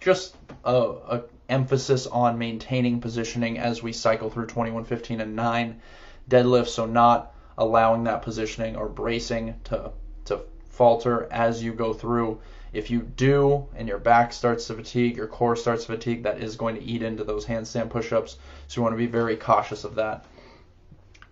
just 0.01 0.35
a, 0.65 0.75
a 0.75 1.23
emphasis 1.47 2.05
on 2.05 2.37
maintaining 2.37 2.99
positioning 2.99 3.57
as 3.57 3.81
we 3.81 3.93
cycle 3.93 4.29
through 4.29 4.47
21, 4.47 4.83
15, 4.83 5.21
and 5.21 5.35
9 5.35 5.81
deadlifts. 6.29 6.69
So 6.69 6.85
not 6.85 7.33
allowing 7.57 8.03
that 8.03 8.21
positioning 8.21 8.75
or 8.75 8.89
bracing 8.89 9.55
to 9.65 9.91
to 10.25 10.41
falter 10.69 11.27
as 11.31 11.63
you 11.63 11.73
go 11.73 11.93
through. 11.93 12.41
If 12.73 12.89
you 12.89 13.01
do 13.01 13.67
and 13.75 13.87
your 13.87 13.97
back 13.97 14.33
starts 14.33 14.67
to 14.67 14.75
fatigue, 14.75 15.15
your 15.15 15.27
core 15.27 15.55
starts 15.55 15.85
to 15.85 15.93
fatigue, 15.93 16.23
that 16.23 16.41
is 16.41 16.57
going 16.57 16.75
to 16.75 16.83
eat 16.83 17.01
into 17.01 17.23
those 17.23 17.45
handstand 17.45 17.89
push-ups. 17.89 18.37
So 18.67 18.79
you 18.79 18.83
want 18.83 18.93
to 18.93 18.97
be 18.97 19.07
very 19.07 19.37
cautious 19.37 19.83
of 19.83 19.95
that 19.95 20.25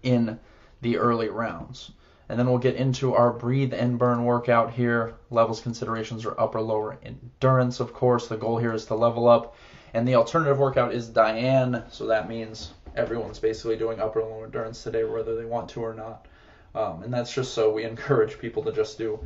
in 0.03 0.39
the 0.81 0.97
early 0.97 1.29
rounds. 1.29 1.91
And 2.29 2.37
then 2.37 2.47
we'll 2.47 2.59
get 2.59 2.75
into 2.75 3.15
our 3.15 3.33
breathe 3.33 3.73
and 3.73 3.97
burn 3.97 4.23
workout 4.23 4.71
here. 4.71 5.15
Levels 5.31 5.61
considerations 5.61 6.25
are 6.25 6.39
upper 6.39 6.61
lower 6.61 6.99
endurance, 7.03 7.79
of 7.79 7.91
course. 7.91 8.27
The 8.27 8.37
goal 8.37 8.57
here 8.59 8.73
is 8.73 8.85
to 8.85 8.95
level 8.95 9.27
up. 9.27 9.55
And 9.95 10.07
the 10.07 10.15
alternative 10.15 10.59
workout 10.59 10.93
is 10.93 11.07
Diane, 11.07 11.83
so 11.89 12.05
that 12.05 12.29
means 12.29 12.71
everyone's 12.95 13.39
basically 13.39 13.77
doing 13.77 13.99
upper 13.99 14.19
and 14.19 14.29
lower 14.29 14.45
endurance 14.45 14.83
today, 14.83 15.03
whether 15.03 15.35
they 15.35 15.45
want 15.45 15.69
to 15.69 15.81
or 15.81 15.95
not. 15.95 16.27
Um, 16.75 17.01
and 17.01 17.11
that's 17.11 17.33
just 17.33 17.55
so 17.55 17.73
we 17.73 17.83
encourage 17.83 18.37
people 18.37 18.63
to 18.63 18.71
just 18.71 18.99
do 18.99 19.19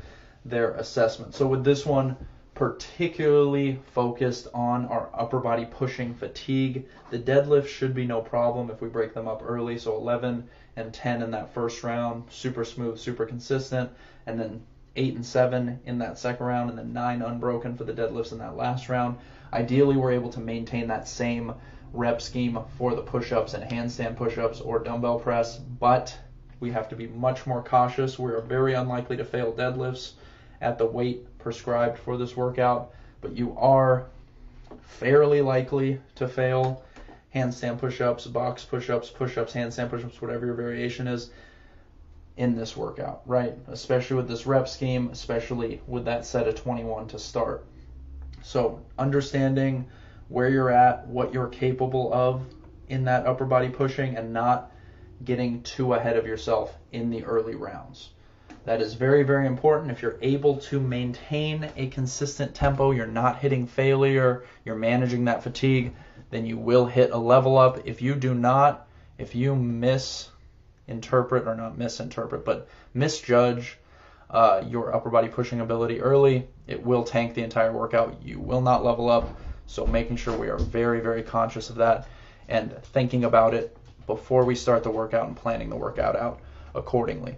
their 0.45 0.71
assessment. 0.75 1.35
So 1.35 1.45
with 1.45 1.65
this 1.65 1.85
one, 1.85 2.15
particularly 2.55 3.79
focused 3.93 4.47
on 4.53 4.85
our 4.85 5.09
upper 5.13 5.39
body 5.39 5.65
pushing 5.65 6.13
fatigue. 6.13 6.85
The 7.09 7.19
deadlift 7.19 7.67
should 7.67 7.95
be 7.95 8.05
no 8.05 8.21
problem 8.21 8.69
if 8.69 8.79
we 8.79 8.89
break 8.89 9.13
them 9.13 9.27
up 9.27 9.41
early. 9.43 9.77
So 9.77 9.95
11 9.95 10.47
and 10.75 10.93
10 10.93 11.21
in 11.21 11.31
that 11.31 11.53
first 11.53 11.83
round, 11.83 12.23
super 12.29 12.65
smooth, 12.65 12.97
super 12.97 13.25
consistent, 13.25 13.89
and 14.25 14.39
then 14.39 14.63
8 14.95 15.15
and 15.15 15.25
7 15.25 15.79
in 15.85 15.97
that 15.99 16.17
second 16.17 16.45
round, 16.45 16.69
and 16.69 16.77
then 16.77 16.93
9 16.93 17.21
unbroken 17.21 17.75
for 17.75 17.83
the 17.83 17.93
deadlifts 17.93 18.31
in 18.31 18.37
that 18.39 18.55
last 18.55 18.89
round. 18.89 19.17
Ideally, 19.51 19.97
we're 19.97 20.11
able 20.11 20.29
to 20.29 20.39
maintain 20.39 20.87
that 20.87 21.07
same 21.07 21.53
rep 21.93 22.21
scheme 22.21 22.59
for 22.77 22.95
the 22.95 23.01
push 23.01 23.31
ups 23.31 23.53
and 23.53 23.63
handstand 23.63 24.15
push 24.15 24.37
ups 24.37 24.59
or 24.59 24.79
dumbbell 24.79 25.19
press, 25.19 25.57
but 25.57 26.17
we 26.59 26.71
have 26.71 26.89
to 26.89 26.95
be 26.95 27.07
much 27.07 27.45
more 27.45 27.61
cautious. 27.61 28.17
We 28.17 28.31
are 28.31 28.41
very 28.41 28.73
unlikely 28.73 29.17
to 29.17 29.25
fail 29.25 29.53
deadlifts 29.53 30.13
at 30.61 30.77
the 30.77 30.85
weight 30.85 31.37
prescribed 31.37 31.99
for 31.99 32.17
this 32.17 32.35
workout, 32.35 32.93
but 33.21 33.35
you 33.35 33.55
are 33.57 34.07
fairly 34.81 35.41
likely 35.41 35.99
to 36.15 36.27
fail 36.27 36.83
handstand 37.33 37.79
push-ups, 37.79 38.27
box 38.27 38.63
push-ups, 38.63 39.09
push-ups, 39.09 39.53
handstand 39.53 39.89
push-ups, 39.89 40.21
whatever 40.21 40.45
your 40.45 40.55
variation 40.55 41.07
is 41.07 41.31
in 42.37 42.55
this 42.55 42.75
workout, 42.75 43.21
right? 43.25 43.55
Especially 43.67 44.15
with 44.15 44.27
this 44.27 44.45
rep 44.45 44.67
scheme, 44.67 45.09
especially 45.11 45.81
with 45.87 46.05
that 46.05 46.25
set 46.25 46.47
of 46.47 46.55
21 46.55 47.07
to 47.07 47.19
start. 47.19 47.65
So, 48.41 48.81
understanding 48.97 49.85
where 50.29 50.49
you're 50.49 50.71
at, 50.71 51.07
what 51.07 51.33
you're 51.33 51.47
capable 51.47 52.13
of 52.13 52.43
in 52.89 53.05
that 53.05 53.25
upper 53.25 53.45
body 53.45 53.69
pushing 53.69 54.17
and 54.17 54.33
not 54.33 54.71
getting 55.23 55.61
too 55.63 55.93
ahead 55.93 56.17
of 56.17 56.27
yourself 56.27 56.77
in 56.91 57.09
the 57.09 57.23
early 57.23 57.55
rounds. 57.55 58.09
That 58.65 58.81
is 58.81 58.93
very, 58.93 59.23
very 59.23 59.45
important. 59.45 59.91
If 59.91 60.01
you're 60.01 60.17
able 60.21 60.57
to 60.57 60.79
maintain 60.79 61.69
a 61.75 61.87
consistent 61.87 62.55
tempo, 62.55 62.91
you're 62.91 63.05
not 63.05 63.39
hitting 63.39 63.67
failure, 63.67 64.43
you're 64.65 64.75
managing 64.75 65.25
that 65.25 65.43
fatigue, 65.43 65.93
then 66.33 66.45
you 66.45 66.57
will 66.57 66.85
hit 66.85 67.11
a 67.11 67.17
level 67.17 67.57
up. 67.57 67.85
If 67.85 68.01
you 68.01 68.15
do 68.15 68.33
not, 68.33 68.87
If 69.17 69.35
you 69.35 69.55
misinterpret, 69.55 71.47
or 71.47 71.55
not 71.55 71.77
misinterpret, 71.77 72.43
but 72.43 72.67
misjudge 72.93 73.77
uh, 74.29 74.63
your 74.67 74.95
upper 74.95 75.11
body 75.11 75.27
pushing 75.27 75.59
ability 75.59 76.01
early, 76.01 76.47
it 76.65 76.83
will 76.83 77.03
tank 77.03 77.35
the 77.35 77.43
entire 77.43 77.71
workout. 77.71 78.17
You 78.23 78.39
will 78.39 78.61
not 78.61 78.83
level 78.83 79.09
up. 79.09 79.29
So 79.67 79.85
making 79.85 80.17
sure 80.17 80.35
we 80.35 80.49
are 80.49 80.57
very, 80.57 80.99
very 80.99 81.21
conscious 81.21 81.69
of 81.69 81.75
that 81.75 82.07
and 82.49 82.75
thinking 82.83 83.23
about 83.23 83.53
it 83.53 83.77
before 84.07 84.43
we 84.43 84.55
start 84.55 84.83
the 84.83 84.89
workout 84.89 85.27
and 85.27 85.37
planning 85.37 85.69
the 85.69 85.75
workout 85.75 86.15
out 86.15 86.39
accordingly. 86.75 87.37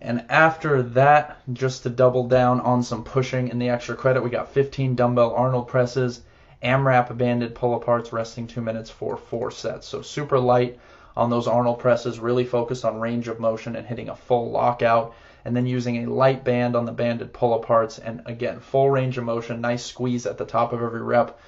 And 0.00 0.24
after 0.28 0.82
that, 0.82 1.40
just 1.52 1.82
to 1.84 1.90
double 1.90 2.28
down 2.28 2.60
on 2.60 2.82
some 2.82 3.04
pushing 3.04 3.48
in 3.48 3.58
the 3.58 3.70
extra 3.70 3.94
credit, 3.94 4.22
we 4.22 4.30
got 4.30 4.50
15 4.52 4.94
dumbbell 4.94 5.34
Arnold 5.34 5.68
presses, 5.68 6.22
AMRAP 6.64 7.16
banded 7.16 7.54
pull 7.54 7.78
aparts, 7.78 8.10
resting 8.12 8.46
two 8.46 8.62
minutes 8.62 8.90
for 8.90 9.16
four 9.16 9.50
sets. 9.50 9.86
So 9.86 10.02
super 10.02 10.38
light 10.38 10.78
on 11.16 11.30
those 11.30 11.46
Arnold 11.46 11.78
presses, 11.78 12.18
really 12.18 12.44
focused 12.44 12.84
on 12.84 12.98
range 12.98 13.28
of 13.28 13.38
motion 13.38 13.76
and 13.76 13.86
hitting 13.86 14.08
a 14.08 14.16
full 14.16 14.50
lockout, 14.50 15.14
and 15.44 15.54
then 15.54 15.66
using 15.66 16.04
a 16.04 16.10
light 16.10 16.42
band 16.42 16.74
on 16.74 16.86
the 16.86 16.92
banded 16.92 17.32
pull 17.32 17.62
aparts, 17.62 18.00
and 18.02 18.22
again, 18.26 18.58
full 18.58 18.90
range 18.90 19.18
of 19.18 19.24
motion, 19.24 19.60
nice 19.60 19.84
squeeze 19.84 20.26
at 20.26 20.38
the 20.38 20.44
top 20.44 20.72
of 20.72 20.82
every 20.82 21.02
rep. 21.02 21.38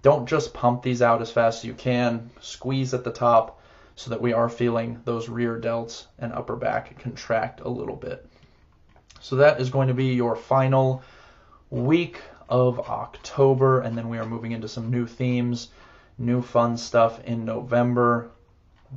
Don't 0.00 0.26
just 0.26 0.54
pump 0.54 0.82
these 0.82 1.02
out 1.02 1.22
as 1.22 1.30
fast 1.30 1.58
as 1.58 1.64
you 1.64 1.74
can, 1.74 2.30
squeeze 2.40 2.94
at 2.94 3.04
the 3.04 3.12
top 3.12 3.60
so 3.94 4.10
that 4.10 4.22
we 4.22 4.32
are 4.32 4.48
feeling 4.48 5.00
those 5.04 5.28
rear 5.28 5.60
delts 5.60 6.06
and 6.18 6.32
upper 6.32 6.56
back 6.56 6.98
contract 6.98 7.60
a 7.60 7.68
little 7.68 7.94
bit. 7.94 8.26
So 9.20 9.36
that 9.36 9.60
is 9.60 9.70
going 9.70 9.88
to 9.88 9.94
be 9.94 10.14
your 10.14 10.34
final 10.34 11.02
week 11.70 12.20
of 12.48 12.80
October, 12.80 13.80
and 13.80 13.96
then 13.96 14.08
we 14.08 14.18
are 14.18 14.26
moving 14.26 14.52
into 14.52 14.68
some 14.68 14.90
new 14.90 15.06
themes, 15.06 15.68
new 16.18 16.42
fun 16.42 16.76
stuff 16.76 17.22
in 17.24 17.44
November, 17.44 18.30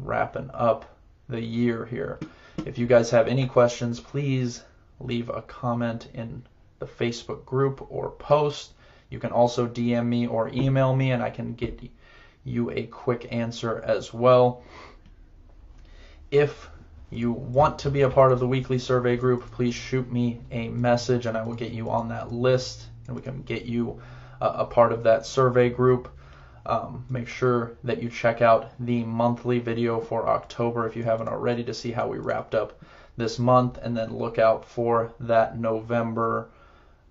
wrapping 0.02 0.50
up 0.54 0.98
the 1.30 1.42
year 1.42 1.86
here. 1.86 2.20
If 2.66 2.78
you 2.78 2.88
guys 2.88 3.10
have 3.10 3.28
any 3.28 3.48
questions, 3.48 4.00
please 4.00 4.64
leave 5.00 5.30
a 5.30 5.42
comment 5.42 6.08
in 6.14 6.44
the 6.80 6.86
Facebook 6.86 7.46
group 7.46 7.86
or 7.90 8.12
post. 8.12 8.74
You 9.10 9.20
can 9.20 9.32
also 9.32 9.68
DM 9.68 10.06
me 10.06 10.28
or 10.28 10.50
email 10.50 10.96
me, 10.96 11.12
and 11.12 11.22
I 11.22 11.30
can 11.30 11.54
get 11.54 11.80
you 12.44 12.72
a 12.72 12.84
quick 12.84 13.28
answer 13.32 13.82
as 13.86 14.14
well. 14.14 14.64
If 16.32 16.70
you 17.10 17.32
want 17.32 17.80
to 17.80 17.90
be 17.90 18.02
a 18.02 18.10
part 18.10 18.32
of 18.32 18.40
the 18.40 18.48
weekly 18.48 18.80
survey 18.80 19.16
group, 19.16 19.50
please 19.52 19.74
shoot 19.74 20.12
me 20.12 20.42
a 20.52 20.70
message 20.70 21.26
and 21.26 21.38
I 21.38 21.44
will 21.44 21.54
get 21.54 21.72
you 21.72 21.90
on 21.90 22.10
that 22.10 22.32
list 22.32 22.88
and 23.08 23.16
we 23.16 23.22
can 23.22 23.42
get 23.42 23.66
you 23.66 24.02
a, 24.42 24.48
a 24.48 24.66
part 24.66 24.92
of 24.92 25.04
that 25.04 25.26
survey 25.26 25.70
group. 25.70 26.10
Um, 26.66 27.06
make 27.10 27.28
sure 27.28 27.78
that 27.84 28.02
you 28.02 28.10
check 28.10 28.42
out 28.42 28.72
the 28.80 29.04
monthly 29.04 29.60
video 29.60 30.02
for 30.02 30.28
October 30.28 30.88
if 30.88 30.96
you 30.96 31.04
haven't 31.04 31.28
already 31.28 31.64
to 31.66 31.74
see 31.74 31.92
how 31.92 32.08
we 32.08 32.18
wrapped 32.18 32.56
up 32.56 32.82
this 33.18 33.38
month, 33.40 33.78
and 33.82 33.96
then 33.96 34.18
look 34.18 34.40
out 34.40 34.66
for 34.66 35.14
that 35.20 35.58
November 35.58 36.50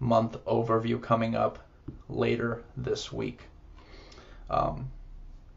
month 0.01 0.37
overview 0.45 1.01
coming 1.01 1.35
up 1.35 1.59
later 2.09 2.63
this 2.77 3.13
week. 3.13 3.41
Um, 4.51 4.91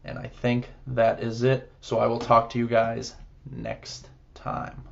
and 0.04 0.18
I 0.18 0.28
think 0.28 0.68
that 0.86 1.22
is 1.22 1.42
it. 1.42 1.70
So 1.80 1.98
I 1.98 2.06
will 2.06 2.18
talk 2.18 2.50
to 2.50 2.58
you 2.58 2.66
guys 2.66 3.14
next 3.50 4.08
time. 4.34 4.82